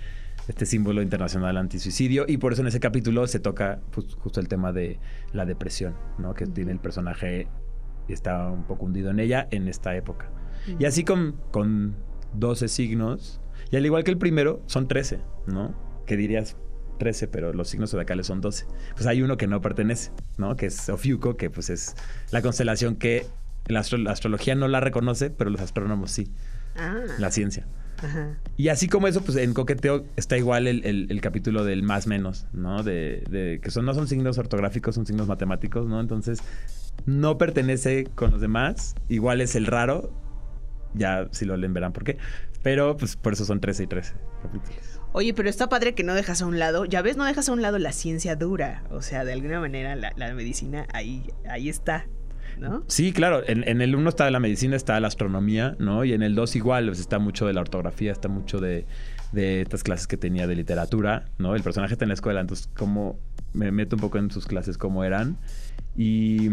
este 0.50 0.66
símbolo 0.66 1.02
internacional 1.02 1.56
antisuicidio 1.56 2.26
y 2.28 2.36
por 2.36 2.52
eso 2.52 2.62
en 2.62 2.68
ese 2.68 2.82
capítulo 2.82 3.26
se 3.26 3.40
toca 3.40 3.80
pues, 3.92 4.14
justo 4.16 4.42
el 4.42 4.50
tema 4.50 4.74
de 4.74 5.00
la 5.32 5.46
depresión, 5.46 5.96
¿no? 6.18 6.34
Que 6.34 6.46
tiene 6.46 6.74
el 6.74 6.80
personaje 6.80 7.48
y 8.10 8.12
está 8.12 8.52
un 8.52 8.66
poco 8.66 8.84
hundido 8.84 9.12
en 9.12 9.22
ella 9.22 9.48
en 9.50 9.70
esta 9.70 9.96
época. 9.96 10.30
Y 10.78 10.84
así 10.84 11.06
con, 11.06 11.38
con 11.52 11.96
12 12.34 12.68
signos, 12.68 13.40
y 13.72 13.78
al 13.78 13.86
igual 13.86 14.04
que 14.04 14.12
el 14.12 14.18
primero, 14.18 14.62
son 14.66 14.90
13, 14.90 15.22
¿no? 15.48 15.74
Que 16.06 16.18
dirías 16.18 16.58
13, 17.00 17.30
pero 17.30 17.54
los 17.54 17.70
signos 17.70 17.92
zodiacales 17.92 18.28
son 18.28 18.42
12. 18.42 18.66
Pues 18.94 19.08
hay 19.08 19.22
uno 19.22 19.38
que 19.38 19.48
no 19.48 19.62
pertenece, 19.62 20.12
¿no? 20.38 20.58
Que 20.58 20.66
es 20.66 20.90
Ofiuco, 20.90 21.38
que 21.38 21.50
pues 21.50 21.70
es 21.70 21.96
la 22.32 22.42
constelación 22.42 22.98
que 22.98 23.26
la, 23.68 23.80
astro- 23.82 23.98
la 24.00 24.12
astrología 24.12 24.56
no 24.56 24.68
la 24.68 24.80
reconoce, 24.80 25.30
pero 25.30 25.50
los 25.50 25.62
astrónomos 25.62 26.12
sí, 26.12 26.32
Ah, 26.76 27.00
la 27.20 27.32
ciencia. 27.32 27.68
ajá. 27.98 28.38
Y 28.58 28.70
así 28.70 28.88
como 28.88 29.08
eso, 29.08 29.22
pues 29.22 29.38
en 29.38 29.54
coqueteo 29.54 30.06
está 30.16 30.38
igual 30.38 30.68
el, 30.68 30.86
el- 30.86 31.08
el 31.12 31.22
capítulo 31.22 31.64
del 31.66 31.84
más 31.84 32.08
menos, 32.08 32.48
¿no? 32.54 32.82
De, 32.84 33.24
de- 33.30 33.60
que 33.62 33.70
son, 33.72 33.86
no 33.86 33.94
son 33.94 34.08
signos 34.08 34.38
ortográficos, 34.38 34.96
son 34.96 35.06
signos 35.06 35.28
matemáticos, 35.28 35.88
¿no? 35.88 36.00
Entonces, 36.00 36.40
no 37.06 37.38
pertenece 37.38 38.06
con 38.16 38.32
los 38.32 38.42
demás. 38.42 38.96
Igual 39.10 39.42
es 39.42 39.56
el 39.56 39.66
raro. 39.66 40.12
Ya 40.94 41.28
si 41.32 41.46
lo 41.46 41.56
leen 41.58 41.74
verán 41.74 41.94
por 41.94 42.04
qué. 42.04 42.18
Pero 42.64 42.96
pues 42.98 43.16
por 43.16 43.34
eso 43.34 43.44
son 43.46 43.60
13 43.60 43.84
y 43.84 43.88
13 43.88 44.14
capítulos. 44.44 45.00
Oye, 45.14 45.34
pero 45.34 45.50
está 45.50 45.68
padre 45.68 45.94
que 45.96 46.04
no 46.04 46.14
dejas 46.14 46.42
a 46.42 46.46
un 46.46 46.58
lado, 46.60 46.86
ya 46.86 47.02
ves, 47.02 47.18
no 47.18 47.26
dejas 47.26 47.50
a 47.50 47.54
un 47.54 47.62
lado 47.62 47.80
la 47.80 47.92
ciencia 47.92 48.36
dura. 48.36 48.84
O 48.92 49.02
sea, 49.02 49.26
de 49.26 49.34
alguna 49.34 49.60
manera 49.60 49.96
la, 49.96 50.14
la 50.16 50.34
medicina 50.34 50.86
ahí, 50.94 51.30
ahí 51.50 51.70
está, 51.70 52.06
¿no? 52.60 52.84
Sí, 52.88 53.14
claro. 53.14 53.42
En, 53.48 53.68
en 53.68 53.82
el 53.82 53.96
1 53.96 54.10
está 54.10 54.30
la 54.32 54.40
medicina, 54.40 54.76
está 54.76 55.00
la 55.00 55.08
astronomía, 55.08 55.76
¿no? 55.80 56.04
Y 56.06 56.14
en 56.14 56.22
el 56.24 56.36
2 56.36 56.56
igual, 56.56 56.88
pues, 56.88 57.00
está 57.00 57.20
mucho 57.20 57.48
de 57.48 57.54
la 57.54 57.62
ortografía, 57.62 58.12
está 58.12 58.28
mucho 58.28 58.60
de, 58.60 58.86
de 59.32 59.62
estas 59.62 59.84
clases 59.84 60.08
que 60.08 60.18
tenía 60.18 60.48
de 60.48 60.56
literatura, 60.56 61.26
¿no? 61.38 61.56
El 61.56 61.64
personaje 61.64 61.94
está 61.94 62.06
en 62.06 62.10
la 62.10 62.16
escuela, 62.16 62.42
entonces 62.42 62.70
como 62.76 63.20
me 63.54 63.72
meto 63.72 63.96
un 63.96 64.02
poco 64.02 64.18
en 64.18 64.32
sus 64.32 64.46
clases 64.46 64.78
cómo 64.78 65.04
eran. 65.04 65.38
Y 65.96 66.50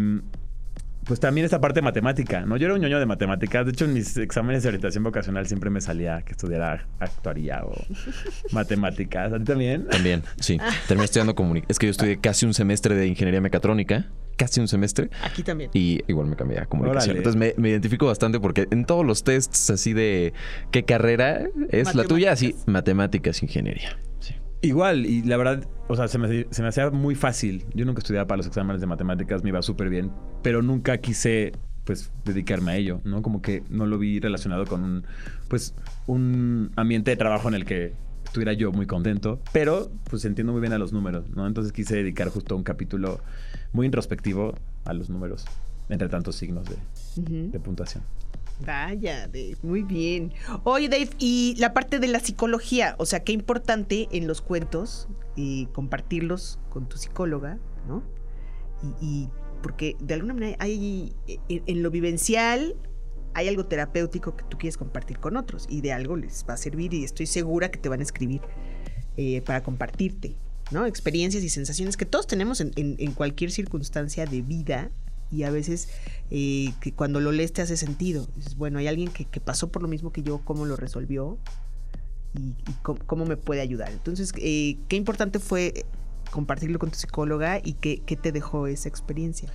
pues 1.05 1.19
también 1.19 1.45
esta 1.45 1.59
parte 1.59 1.81
matemática, 1.81 2.41
¿no? 2.41 2.57
Yo 2.57 2.65
era 2.65 2.75
un 2.75 2.81
ñoño 2.81 2.99
de 2.99 3.05
matemáticas. 3.05 3.65
De 3.65 3.71
hecho, 3.71 3.85
en 3.85 3.93
mis 3.93 4.15
exámenes 4.17 4.63
de 4.63 4.69
orientación 4.69 5.03
vocacional 5.03 5.47
siempre 5.47 5.69
me 5.69 5.81
salía 5.81 6.21
que 6.21 6.33
estudiara 6.33 6.85
actuaría 6.99 7.63
o 7.63 7.73
matemáticas. 8.51 9.33
¿A 9.33 9.39
ti 9.39 9.45
también? 9.45 9.87
También, 9.87 10.23
sí. 10.39 10.59
Terminé 10.87 11.05
estudiando 11.05 11.35
comunicación. 11.35 11.71
Es 11.71 11.79
que 11.79 11.87
yo 11.87 11.91
estudié 11.91 12.19
casi 12.19 12.45
un 12.45 12.53
semestre 12.53 12.95
de 12.95 13.07
ingeniería 13.07 13.41
mecatrónica. 13.41 14.05
Casi 14.39 14.61
un 14.61 14.69
semestre. 14.69 15.09
Aquí 15.21 15.43
también. 15.43 15.69
Y 15.73 15.99
igual 16.07 16.27
me 16.27 16.37
cambié 16.37 16.59
a 16.59 16.65
comunicación. 16.65 17.17
Órale. 17.17 17.19
Entonces 17.19 17.37
me, 17.57 17.61
me 17.61 17.69
identifico 17.71 18.05
bastante 18.05 18.39
porque 18.39 18.67
en 18.71 18.85
todos 18.85 19.05
los 19.05 19.25
tests 19.25 19.69
así 19.69 19.91
de 19.91 20.31
qué 20.71 20.85
carrera 20.85 21.41
es 21.71 21.93
la 21.93 22.05
tuya, 22.05 22.31
así 22.31 22.47
Matemáticas. 22.65 22.67
matemáticas, 22.67 23.43
ingeniería. 23.43 23.99
Sí. 24.19 24.35
Igual, 24.61 25.05
y 25.05 25.23
la 25.23 25.35
verdad, 25.35 25.67
o 25.89 25.95
sea, 25.97 26.07
se 26.07 26.17
me, 26.17 26.45
se 26.49 26.61
me 26.61 26.69
hacía 26.69 26.89
muy 26.89 27.15
fácil. 27.15 27.65
Yo 27.73 27.83
nunca 27.83 27.99
estudiaba 27.99 28.27
para 28.27 28.37
los 28.37 28.47
exámenes 28.47 28.79
de 28.79 28.87
matemáticas, 28.87 29.43
me 29.43 29.49
iba 29.49 29.61
súper 29.61 29.89
bien, 29.89 30.09
pero 30.41 30.61
nunca 30.61 30.97
quise, 30.99 31.51
pues, 31.83 32.13
dedicarme 32.23 32.71
a 32.71 32.77
ello, 32.77 33.01
¿no? 33.03 33.21
Como 33.21 33.41
que 33.41 33.63
no 33.69 33.87
lo 33.87 33.97
vi 33.97 34.21
relacionado 34.21 34.65
con 34.65 34.85
un, 34.85 35.05
pues, 35.49 35.75
un 36.07 36.71
ambiente 36.77 37.11
de 37.11 37.17
trabajo 37.17 37.49
en 37.49 37.55
el 37.55 37.65
que 37.65 37.93
estuviera 38.29 38.53
yo 38.53 38.71
muy 38.71 38.85
contento, 38.85 39.39
pero, 39.51 39.91
pues, 40.09 40.23
entiendo 40.23 40.53
muy 40.53 40.61
bien 40.61 40.71
a 40.71 40.77
los 40.77 40.93
números, 40.93 41.27
¿no? 41.31 41.47
Entonces 41.47 41.73
quise 41.73 41.95
dedicar 41.95 42.29
justo 42.29 42.55
un 42.55 42.63
capítulo 42.63 43.19
muy 43.73 43.87
introspectivo 43.87 44.53
a 44.85 44.93
los 44.93 45.09
números, 45.09 45.45
entre 45.89 46.09
tantos 46.09 46.35
signos 46.35 46.67
de, 46.69 47.47
de 47.47 47.59
puntuación. 47.59 48.03
Vaya, 48.65 49.27
Dave, 49.27 49.57
muy 49.63 49.81
bien. 49.81 50.31
Oye, 50.63 50.89
Dave, 50.89 51.09
y 51.17 51.55
la 51.57 51.73
parte 51.73 51.97
de 51.97 52.07
la 52.07 52.19
psicología, 52.19 52.93
o 52.99 53.05
sea, 53.05 53.23
qué 53.23 53.31
importante 53.31 54.07
en 54.11 54.27
los 54.27 54.41
cuentos 54.41 55.07
y 55.35 55.65
compartirlos 55.67 56.59
con 56.69 56.87
tu 56.87 56.97
psicóloga, 56.97 57.57
¿no? 57.87 58.03
Y, 59.01 59.05
y 59.05 59.29
porque 59.63 59.95
de 59.99 60.13
alguna 60.13 60.35
manera 60.35 60.57
hay 60.59 61.13
en, 61.27 61.63
en 61.65 61.83
lo 61.83 61.89
vivencial 61.89 62.75
hay 63.33 63.47
algo 63.47 63.65
terapéutico 63.65 64.35
que 64.35 64.43
tú 64.49 64.57
quieres 64.57 64.77
compartir 64.77 65.19
con 65.19 65.37
otros 65.37 65.65
y 65.69 65.81
de 65.81 65.91
algo 65.93 66.15
les 66.15 66.45
va 66.49 66.53
a 66.53 66.57
servir 66.57 66.93
y 66.93 67.03
estoy 67.03 67.25
segura 67.25 67.69
que 67.71 67.79
te 67.79 67.89
van 67.89 67.99
a 67.99 68.03
escribir 68.03 68.41
eh, 69.17 69.41
para 69.41 69.63
compartirte, 69.63 70.35
¿no? 70.71 70.85
Experiencias 70.85 71.43
y 71.43 71.49
sensaciones 71.49 71.97
que 71.97 72.05
todos 72.05 72.27
tenemos 72.27 72.61
en, 72.61 72.71
en- 72.75 72.95
en 72.99 73.11
cualquier 73.13 73.51
circunstancia 73.51 74.25
de 74.25 74.41
vida 74.41 74.91
y 75.31 75.43
a 75.43 75.51
veces 75.51 75.89
eh, 76.31 76.71
que 76.81 76.91
cuando 76.93 77.19
lo 77.19 77.31
lees 77.31 77.53
te 77.53 77.61
hace 77.61 77.77
sentido. 77.77 78.27
Dices, 78.35 78.55
bueno, 78.55 78.79
hay 78.79 78.87
alguien 78.87 79.09
que, 79.09 79.25
que 79.25 79.39
pasó 79.39 79.71
por 79.71 79.81
lo 79.81 79.87
mismo 79.87 80.11
que 80.11 80.23
yo, 80.23 80.39
cómo 80.43 80.65
lo 80.65 80.75
resolvió 80.75 81.37
y, 82.33 82.39
y 82.69 82.73
cómo, 82.81 82.99
cómo 83.05 83.25
me 83.25 83.37
puede 83.37 83.61
ayudar. 83.61 83.91
Entonces, 83.91 84.31
eh, 84.37 84.77
qué 84.87 84.95
importante 84.95 85.39
fue 85.39 85.85
compartirlo 86.31 86.77
con 86.79 86.91
tu 86.91 86.97
psicóloga 86.97 87.59
y 87.63 87.73
qué, 87.73 88.01
qué 88.05 88.15
te 88.15 88.31
dejó 88.31 88.67
esa 88.67 88.87
experiencia. 88.89 89.49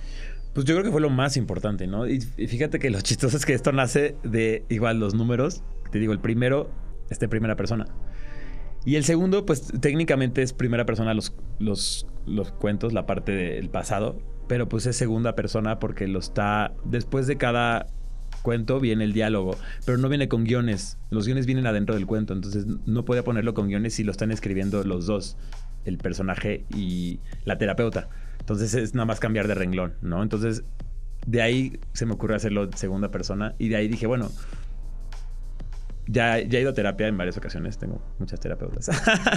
Pues 0.55 0.65
yo 0.65 0.73
creo 0.73 0.85
que 0.85 0.91
fue 0.91 1.01
lo 1.01 1.11
más 1.11 1.37
importante, 1.37 1.85
¿no? 1.85 2.07
Y 2.07 2.23
y 2.37 2.47
fíjate 2.47 2.79
que 2.79 2.89
lo 2.89 2.99
chistoso 3.01 3.37
es 3.37 3.45
que 3.45 3.53
esto 3.53 3.71
nace 3.73 4.15
de 4.23 4.65
igual 4.69 4.99
los 4.99 5.13
números. 5.13 5.61
Te 5.91 5.99
digo, 5.99 6.13
el 6.13 6.19
primero 6.19 6.71
está 7.09 7.25
en 7.25 7.29
primera 7.29 7.55
persona. 7.55 7.85
Y 8.85 8.95
el 8.95 9.03
segundo, 9.03 9.45
pues 9.45 9.67
técnicamente 9.81 10.41
es 10.43 10.53
primera 10.53 10.85
persona 10.85 11.13
los, 11.13 11.35
los, 11.59 12.07
los 12.25 12.51
cuentos, 12.51 12.93
la 12.93 13.05
parte 13.05 13.33
del 13.33 13.69
pasado, 13.69 14.17
pero 14.47 14.69
pues 14.69 14.85
es 14.85 14.95
segunda 14.95 15.35
persona 15.35 15.79
porque 15.79 16.07
lo 16.07 16.19
está, 16.19 16.73
después 16.85 17.27
de 17.27 17.37
cada 17.37 17.87
cuento 18.43 18.79
viene 18.79 19.03
el 19.03 19.13
diálogo, 19.13 19.57
pero 19.85 19.97
no 19.97 20.07
viene 20.07 20.27
con 20.27 20.43
guiones, 20.43 20.99
los 21.09 21.25
guiones 21.25 21.47
vienen 21.47 21.65
adentro 21.65 21.95
del 21.95 22.05
cuento, 22.05 22.33
entonces 22.33 22.67
no 22.85 23.05
podía 23.05 23.23
ponerlo 23.23 23.55
con 23.55 23.67
guiones 23.67 23.95
si 23.95 24.03
lo 24.03 24.11
están 24.11 24.31
escribiendo 24.31 24.83
los 24.83 25.07
dos, 25.07 25.35
el 25.83 25.97
personaje 25.97 26.65
y 26.69 27.19
la 27.43 27.57
terapeuta. 27.57 28.07
Entonces 28.45 28.75
es 28.75 28.93
nada 28.93 29.05
más 29.07 29.19
cambiar 29.19 29.47
de 29.47 29.55
renglón, 29.55 29.95
¿no? 30.03 30.21
Entonces 30.21 30.63
de 31.25 31.41
ahí 31.41 31.79
se 31.93 32.05
me 32.05 32.13
ocurrió 32.13 32.35
hacerlo 32.35 32.69
segunda 32.75 33.09
persona 33.09 33.55
y 33.57 33.69
de 33.69 33.77
ahí 33.77 33.87
dije, 33.87 34.05
bueno, 34.05 34.29
ya, 36.05 36.39
ya 36.39 36.59
he 36.59 36.61
ido 36.61 36.69
a 36.69 36.73
terapia 36.73 37.07
en 37.07 37.17
varias 37.17 37.37
ocasiones, 37.37 37.79
tengo 37.79 38.03
muchas 38.19 38.39
terapeutas. 38.39 38.91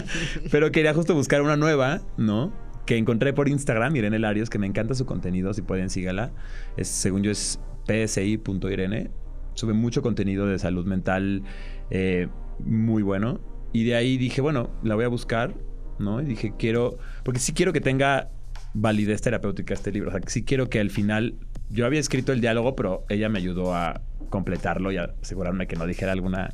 Pero 0.51 0.71
quería 0.71 0.93
justo 0.93 1.15
buscar 1.15 1.41
una 1.41 1.57
nueva, 1.57 2.03
¿no? 2.19 2.53
Que 2.85 2.99
encontré 2.99 3.33
por 3.33 3.49
Instagram, 3.49 3.97
Irene 3.97 4.19
Larios, 4.19 4.51
que 4.51 4.59
me 4.59 4.67
encanta 4.67 4.95
su 4.95 5.07
contenido, 5.07 5.55
si 5.55 5.63
pueden 5.63 5.89
sígala. 5.89 6.31
Es, 6.77 6.89
según 6.89 7.23
yo 7.23 7.31
es 7.31 7.59
psi.irene. 7.87 9.11
Sube 9.55 9.73
mucho 9.73 10.03
contenido 10.03 10.47
de 10.47 10.59
salud 10.59 10.85
mental 10.85 11.43
eh, 11.89 12.29
muy 12.59 13.03
bueno. 13.03 13.41
Y 13.73 13.85
de 13.85 13.95
ahí 13.95 14.19
dije, 14.19 14.43
bueno, 14.43 14.69
la 14.83 14.95
voy 14.95 15.07
a 15.07 15.09
buscar, 15.09 15.55
¿no? 15.99 16.21
Y 16.21 16.27
dije, 16.27 16.53
quiero, 16.59 16.99
porque 17.25 17.41
sí 17.41 17.55
quiero 17.55 17.73
que 17.73 17.81
tenga 17.81 18.31
validez 18.75 19.21
terapéutica 19.23 19.75
este 19.75 19.93
libro. 19.93 20.11
O 20.11 20.13
sea, 20.13 20.21
sí 20.27 20.45
quiero 20.45 20.69
que 20.69 20.81
al 20.81 20.91
final 20.91 21.35
yo 21.71 21.87
había 21.87 22.01
escrito 22.01 22.33
el 22.33 22.41
diálogo, 22.41 22.75
pero 22.77 23.05
ella 23.09 23.29
me 23.29 23.39
ayudó 23.39 23.75
a 23.75 24.01
completarlo 24.31 24.93
y 24.93 24.99
asegurarme 24.99 25.67
que 25.67 25.77
no 25.77 25.87
dijera 25.87 26.13
alguna 26.13 26.51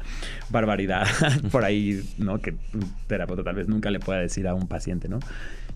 barbaridad 0.50 1.06
por 1.50 1.64
ahí, 1.64 2.02
¿no? 2.18 2.38
Que 2.40 2.52
un 2.52 2.92
terapeuta 3.08 3.42
tal 3.42 3.56
vez 3.56 3.68
nunca 3.68 3.90
le 3.90 3.98
pueda 4.00 4.20
decir 4.20 4.46
a 4.46 4.54
un 4.54 4.68
paciente, 4.68 5.08
¿no? 5.08 5.18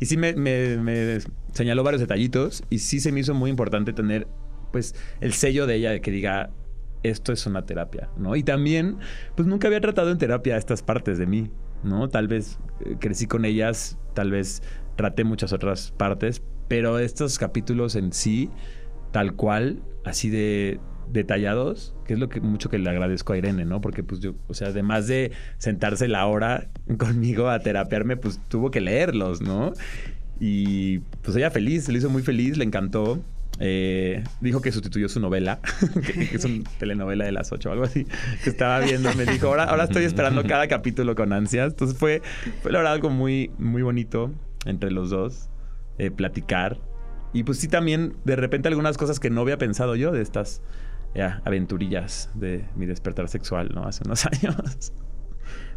Y 0.01 0.07
sí 0.07 0.17
me, 0.17 0.35
me- 0.35 0.77
me 0.77 1.19
señaló 1.53 1.83
varios 1.83 2.01
detallitos 2.01 2.63
y 2.71 2.79
sí 2.79 3.01
se 3.01 3.11
me 3.11 3.21
hizo 3.21 3.35
muy 3.35 3.51
importante 3.51 3.93
tener, 3.93 4.29
pues, 4.73 4.95
el 5.21 5.33
sello 5.33 5.67
de 5.67 5.75
ella 5.75 5.91
de 5.91 6.01
que 6.01 6.13
diga, 6.13 6.51
esto 7.03 7.33
es 7.33 7.47
una 7.47 7.67
terapia, 7.67 8.09
¿no? 8.17 8.37
Y 8.37 8.45
también, 8.45 8.99
pues 9.37 9.49
nunca 9.49 9.67
había 9.67 9.81
tratado 9.81 10.11
en 10.13 10.19
terapia 10.19 10.57
estas 10.57 10.83
partes 10.83 11.19
de 11.19 11.27
mí, 11.27 11.51
¿no? 11.83 12.09
Tal 12.09 12.29
vez 12.29 12.59
eh, 12.85 12.95
crecí 13.01 13.27
con 13.27 13.45
ellas, 13.45 13.99
tal 14.15 14.31
vez 14.31 14.63
traté 14.99 15.23
muchas 15.23 15.53
otras 15.53 15.93
partes, 15.93 16.43
pero 16.67 16.99
estos 16.99 17.39
capítulos 17.39 17.95
en 17.95 18.13
sí, 18.13 18.51
tal 19.13 19.35
cual, 19.35 19.81
así 20.05 20.29
de 20.29 20.81
detallados, 21.13 21.95
que 22.05 22.15
es 22.15 22.19
lo 22.19 22.29
que 22.29 22.41
mucho 22.41 22.69
que 22.69 22.79
le 22.79 22.91
agradezco 22.91 23.33
a 23.33 23.39
Irene, 23.39 23.65
¿no? 23.65 23.81
Porque 23.81 24.03
pues 24.03 24.21
yo, 24.21 24.35
o 24.49 24.55
sea, 24.55 24.69
además 24.69 25.07
de 25.07 25.31
sentarse 25.59 26.09
la 26.09 26.27
hora 26.27 26.67
conmigo 26.99 27.49
a 27.49 27.61
terapiarme, 27.61 28.17
pues 28.17 28.41
tuvo 28.49 28.73
que 28.73 28.81
leerlos, 28.81 29.41
¿no? 29.41 29.73
Y 30.41 30.99
pues 31.23 31.37
ella 31.37 31.53
feliz, 31.53 31.85
se 31.85 31.93
le 31.93 31.99
hizo 31.99 32.11
muy 32.11 32.23
feliz, 32.23 32.57
le 32.59 32.65
encantó. 32.65 33.23
Eh, 33.61 34.25
dijo 34.41 34.61
que 34.61 34.73
sustituyó 34.73 35.09
su 35.09 35.21
novela, 35.21 35.61
que, 36.07 36.29
que 36.29 36.37
es 36.37 36.45
una 36.45 36.69
telenovela 36.79 37.25
de 37.25 37.33
las 37.33 37.53
8 37.53 37.69
o 37.69 37.73
algo 37.73 37.85
así, 37.85 38.05
que 38.43 38.51
estaba 38.51 38.81
viendo. 38.81 39.15
Me 39.15 39.27
dijo, 39.27 39.47
ahora, 39.47 39.65
ahora 39.65 39.85
estoy 39.85 40.05
esperando 40.05 40.43
cada 40.47 40.67
capítulo 40.67 41.15
con 41.15 41.33
ansias. 41.33 41.71
Entonces 41.71 41.97
fue, 41.97 42.21
fue 42.63 42.73
la 42.73 42.79
verdad 42.79 42.95
algo 42.95 43.11
muy, 43.11 43.53
muy 43.59 43.83
bonito 43.83 44.35
entre 44.65 44.91
los 44.91 45.11
dos, 45.11 45.51
eh, 45.99 46.11
platicar. 46.11 46.81
Y 47.33 47.45
pues 47.45 47.59
sí 47.59 47.69
también, 47.69 48.17
de 48.25 48.37
repente 48.37 48.69
algunas 48.69 48.97
cosas 48.97 49.21
que 49.21 49.31
no 49.31 49.43
había 49.43 49.59
pensado 49.59 49.97
yo 49.97 50.13
de 50.13 50.23
estas 50.23 50.63
ya, 51.15 51.43
aventurillas 51.45 52.31
de 52.35 52.65
mi 52.77 52.87
despertar 52.87 53.29
sexual, 53.29 53.71
¿no? 53.75 53.85
Hace 53.85 54.03
unos 54.05 54.27
años. 54.43 54.93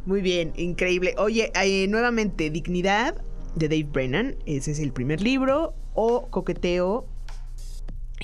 Muy 0.05 0.21
bien, 0.21 0.53
increíble. 0.55 1.15
Oye, 1.17 1.51
eh, 1.61 1.87
nuevamente, 1.87 2.49
Dignidad 2.49 3.21
de 3.55 3.69
Dave 3.69 3.89
Brennan. 3.91 4.35
Ese 4.45 4.71
es 4.71 4.79
el 4.79 4.91
primer 4.91 5.21
libro. 5.21 5.73
O 5.93 6.29
Coqueteo, 6.29 7.05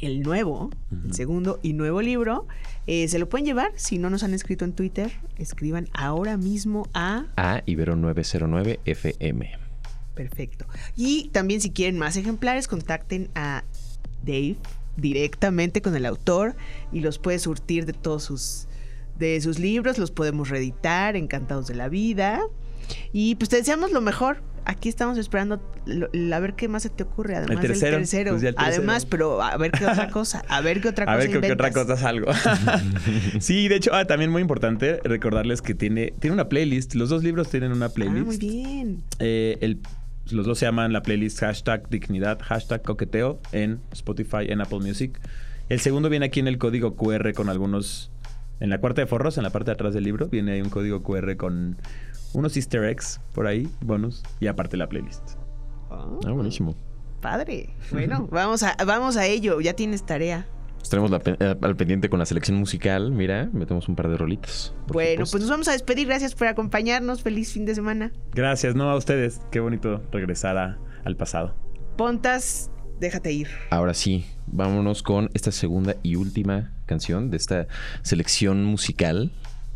el 0.01 0.21
nuevo, 0.21 0.69
el 1.03 1.13
segundo 1.13 1.59
y 1.61 1.73
nuevo 1.73 2.01
libro. 2.01 2.47
Eh, 2.87 3.07
se 3.09 3.19
lo 3.19 3.27
pueden 3.27 3.45
llevar. 3.45 3.71
Si 3.75 3.97
no 3.97 4.09
nos 4.09 4.23
han 4.23 4.33
escrito 4.33 4.63
en 4.63 4.73
Twitter, 4.73 5.11
escriban 5.35 5.89
ahora 5.93 6.37
mismo 6.37 6.87
a 6.93 7.25
A 7.35 7.61
Ibero 7.65 7.95
909 7.95 8.79
FM. 8.85 9.66
Perfecto. 10.17 10.65
Y 10.95 11.29
también 11.29 11.61
si 11.61 11.69
quieren 11.71 11.97
más 11.97 12.17
ejemplares, 12.17 12.67
contacten 12.67 13.29
a 13.35 13.63
Dave 14.25 14.55
directamente 14.97 15.81
con 15.81 15.95
el 15.95 16.05
autor 16.05 16.55
y 16.91 16.99
los 17.01 17.19
puede 17.19 17.39
surtir 17.39 17.85
de 17.85 17.93
todos 17.93 18.23
sus 18.23 18.67
de 19.19 19.41
sus 19.41 19.57
libros, 19.57 19.97
los 19.97 20.11
podemos 20.11 20.49
reeditar, 20.49 21.15
encantados 21.15 21.65
de 21.67 21.73
la 21.75 21.89
vida. 21.89 22.39
Y 23.13 23.33
pues 23.35 23.49
te 23.49 23.55
deseamos 23.55 23.91
lo 23.91 23.99
mejor. 24.01 24.43
Aquí 24.63 24.89
estamos 24.89 25.17
esperando 25.17 25.59
lo- 25.85 26.09
a 26.35 26.39
ver 26.39 26.53
qué 26.55 26.67
más 26.67 26.83
se 26.83 26.89
te 26.89 27.01
ocurre, 27.03 27.35
además 27.37 27.61
tercero, 27.61 27.91
del 27.93 28.01
tercero. 28.01 28.31
pues 28.33 28.43
el 28.43 28.53
tercero. 28.53 28.75
Además, 28.75 29.05
pero 29.05 29.41
a 29.41 29.55
ver 29.57 29.71
qué 29.71 29.85
otra 29.85 30.09
cosa, 30.11 30.43
a 30.49 30.61
ver 30.61 30.81
qué 30.81 30.89
otra 30.89 31.05
A 31.05 31.15
cosa 31.15 31.17
ver 31.17 31.29
qué, 31.31 31.47
qué 31.47 31.53
otra 31.53 31.71
cosa 31.71 31.95
salgo. 31.97 32.27
sí, 33.39 33.67
de 33.69 33.75
hecho, 33.77 33.91
ah, 33.93 34.05
también 34.05 34.29
muy 34.31 34.41
importante 34.41 34.99
recordarles 35.03 35.61
que 35.61 35.73
tiene, 35.73 36.13
tiene 36.19 36.33
una 36.33 36.49
playlist. 36.49 36.95
Los 36.95 37.09
dos 37.09 37.23
libros 37.23 37.49
tienen 37.49 37.71
una 37.71 37.87
Ah, 37.87 37.89
playlist. 37.89 38.25
muy 38.25 38.37
bien. 38.37 39.03
Eh, 39.19 39.57
el- 39.61 39.79
los 40.31 40.45
dos 40.45 40.59
se 40.59 40.65
llaman 40.65 40.93
la 40.93 41.01
playlist 41.01 41.39
hashtag 41.39 41.89
dignidad, 41.89 42.39
hashtag 42.41 42.81
coqueteo 42.83 43.39
en 43.51 43.79
Spotify, 43.91 44.45
en 44.49 44.61
Apple 44.61 44.79
Music. 44.79 45.19
El 45.69 45.79
segundo 45.79 46.09
viene 46.09 46.25
aquí 46.27 46.39
en 46.39 46.47
el 46.47 46.57
código 46.57 46.95
QR 46.95 47.33
con 47.33 47.49
algunos... 47.49 48.11
En 48.59 48.69
la 48.71 48.79
cuarta 48.79 49.01
de 49.01 49.07
forros, 49.07 49.37
en 49.37 49.43
la 49.43 49.51
parte 49.51 49.65
de 49.69 49.73
atrás 49.73 49.93
del 49.93 50.03
libro, 50.03 50.29
viene 50.29 50.53
ahí 50.53 50.61
un 50.61 50.69
código 50.69 51.03
QR 51.03 51.35
con 51.37 51.77
unos 52.33 52.55
easter 52.57 52.83
eggs 52.85 53.21
por 53.33 53.45
ahí, 53.45 53.69
bonus, 53.81 54.23
y 54.39 54.47
aparte 54.47 54.77
la 54.77 54.89
playlist. 54.89 55.31
Oh, 55.89 56.19
Ah, 56.25 56.31
buenísimo. 56.31 56.75
padre. 57.21 57.69
Bueno, 57.91 58.27
vamos 58.31 58.63
a, 58.63 58.75
vamos 58.85 59.15
a 59.15 59.27
ello. 59.27 59.61
Ya 59.61 59.73
tienes 59.73 60.05
tarea. 60.05 60.47
Estaremos 60.87 61.11
la 61.11 61.19
pe- 61.19 61.35
eh, 61.37 61.55
al 61.61 61.75
pendiente 61.75 62.09
con 62.09 62.17
la 62.17 62.25
selección 62.25 62.55
musical. 62.57 63.11
Mira, 63.11 63.49
metemos 63.51 63.89
un 63.89 63.97
par 63.97 64.07
de 64.07 64.15
rolitas. 64.15 64.73
Bueno, 64.87 65.25
supuesto. 65.25 65.31
pues 65.31 65.41
nos 65.41 65.49
vamos 65.49 65.67
a 65.67 65.73
despedir. 65.73 66.07
Gracias 66.07 66.33
por 66.33 66.47
acompañarnos. 66.47 67.21
Feliz 67.21 67.51
fin 67.51 67.65
de 67.65 67.75
semana. 67.75 68.13
Gracias, 68.33 68.73
no 68.73 68.89
a 68.89 68.95
ustedes. 68.95 69.41
Qué 69.51 69.59
bonito 69.59 70.01
regresar 70.13 70.57
a- 70.57 70.77
al 71.03 71.17
pasado. 71.17 71.55
Pontas, 71.97 72.71
déjate 73.01 73.33
ir. 73.33 73.49
Ahora 73.69 73.93
sí, 73.93 74.25
vámonos 74.45 75.03
con 75.03 75.29
esta 75.33 75.51
segunda 75.51 75.97
y 76.03 76.15
última 76.15 76.71
canción 76.85 77.29
de 77.31 77.35
esta 77.37 77.67
selección 78.01 78.63
musical 78.63 79.33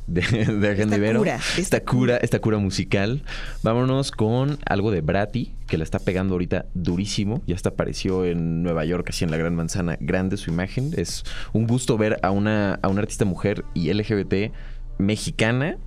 de, 0.07 0.21
de 0.21 0.71
Esta 0.71 0.97
Ibero. 0.97 1.19
cura, 1.19 1.35
esta 1.35 1.59
esta 1.59 1.79
cura, 1.81 2.17
esta 2.17 2.39
cura 2.39 2.57
musical. 2.57 3.23
Vámonos 3.63 4.11
con 4.11 4.57
algo 4.65 4.91
de 4.91 5.01
Brati, 5.01 5.53
que 5.67 5.77
la 5.77 5.83
está 5.83 5.99
pegando 5.99 6.33
ahorita 6.33 6.65
durísimo. 6.73 7.41
Ya 7.47 7.55
hasta 7.55 7.69
apareció 7.69 8.25
en 8.25 8.63
Nueva 8.63 8.85
York, 8.85 9.07
así 9.09 9.23
en 9.23 9.31
la 9.31 9.37
Gran 9.37 9.55
Manzana, 9.55 9.97
grande 9.99 10.37
su 10.37 10.51
imagen. 10.51 10.91
Es 10.97 11.23
un 11.53 11.67
gusto 11.67 11.97
ver 11.97 12.19
a 12.23 12.31
una, 12.31 12.75
a 12.81 12.89
una 12.89 13.01
artista 13.01 13.25
mujer 13.25 13.63
y 13.73 13.91
LGBT 13.93 14.51
mexicana 14.97 15.77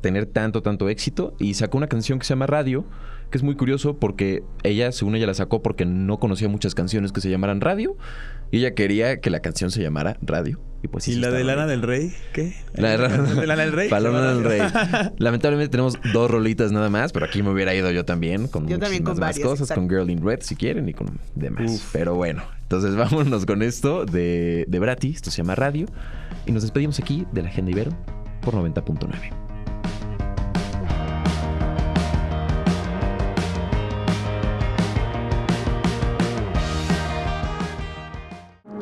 tener 0.00 0.26
tanto, 0.26 0.62
tanto 0.62 0.88
éxito. 0.88 1.34
Y 1.38 1.54
sacó 1.54 1.78
una 1.78 1.88
canción 1.88 2.18
que 2.18 2.24
se 2.24 2.30
llama 2.30 2.46
Radio, 2.46 2.84
que 3.30 3.38
es 3.38 3.44
muy 3.44 3.54
curioso 3.56 3.98
porque 3.98 4.42
ella, 4.62 4.92
según 4.92 5.14
ella, 5.16 5.26
la 5.26 5.34
sacó 5.34 5.62
porque 5.62 5.84
no 5.86 6.18
conocía 6.18 6.48
muchas 6.48 6.74
canciones 6.74 7.12
que 7.12 7.20
se 7.20 7.30
llamaran 7.30 7.60
Radio. 7.60 7.96
Y 8.50 8.58
ella 8.58 8.74
quería 8.74 9.20
que 9.20 9.30
la 9.30 9.40
canción 9.40 9.70
se 9.70 9.82
llamara 9.82 10.16
Radio. 10.22 10.60
Y 10.82 10.88
pues 10.88 11.04
sí, 11.04 11.10
¿Y 11.10 11.14
sí 11.14 11.20
la 11.20 11.30
de 11.30 11.44
Lana 11.44 11.66
bien. 11.66 11.80
del 11.80 11.82
Rey? 11.82 12.12
¿Qué? 12.32 12.54
La 12.72 12.96
de 12.96 13.08
¿De 13.34 13.46
Lana 13.46 13.62
del 13.64 13.72
Rey? 13.72 13.88
Paloma 13.90 14.32
del 14.32 14.44
Rey. 14.44 14.60
Lamentablemente 15.18 15.70
tenemos 15.70 15.98
dos 16.12 16.30
rolitas 16.30 16.72
nada 16.72 16.88
más, 16.88 17.12
pero 17.12 17.26
aquí 17.26 17.42
me 17.42 17.50
hubiera 17.50 17.74
ido 17.74 17.90
yo 17.90 18.04
también 18.04 18.48
con 18.48 18.66
Yo 18.66 18.78
también 18.78 19.02
con 19.02 19.12
muchísimas 19.12 19.18
más 19.18 19.36
varias, 19.36 19.46
cosas, 19.46 19.70
exacto. 19.70 19.80
con 19.82 19.90
Girl 19.90 20.10
in 20.10 20.24
Red 20.24 20.40
si 20.40 20.56
quieren 20.56 20.88
y 20.88 20.94
con 20.94 21.18
demás. 21.34 21.70
Uf. 21.70 21.90
Pero 21.92 22.14
bueno, 22.14 22.42
entonces 22.62 22.96
vámonos 22.96 23.44
con 23.44 23.62
esto 23.62 24.06
de, 24.06 24.64
de 24.68 24.78
Brati, 24.78 25.10
esto 25.10 25.30
se 25.30 25.38
llama 25.38 25.54
Radio, 25.54 25.86
y 26.46 26.52
nos 26.52 26.62
despedimos 26.62 26.98
aquí 26.98 27.26
de 27.32 27.42
la 27.42 27.48
Agenda 27.48 27.70
Ibero 27.72 27.92
por 28.40 28.54
90.9. 28.54 29.49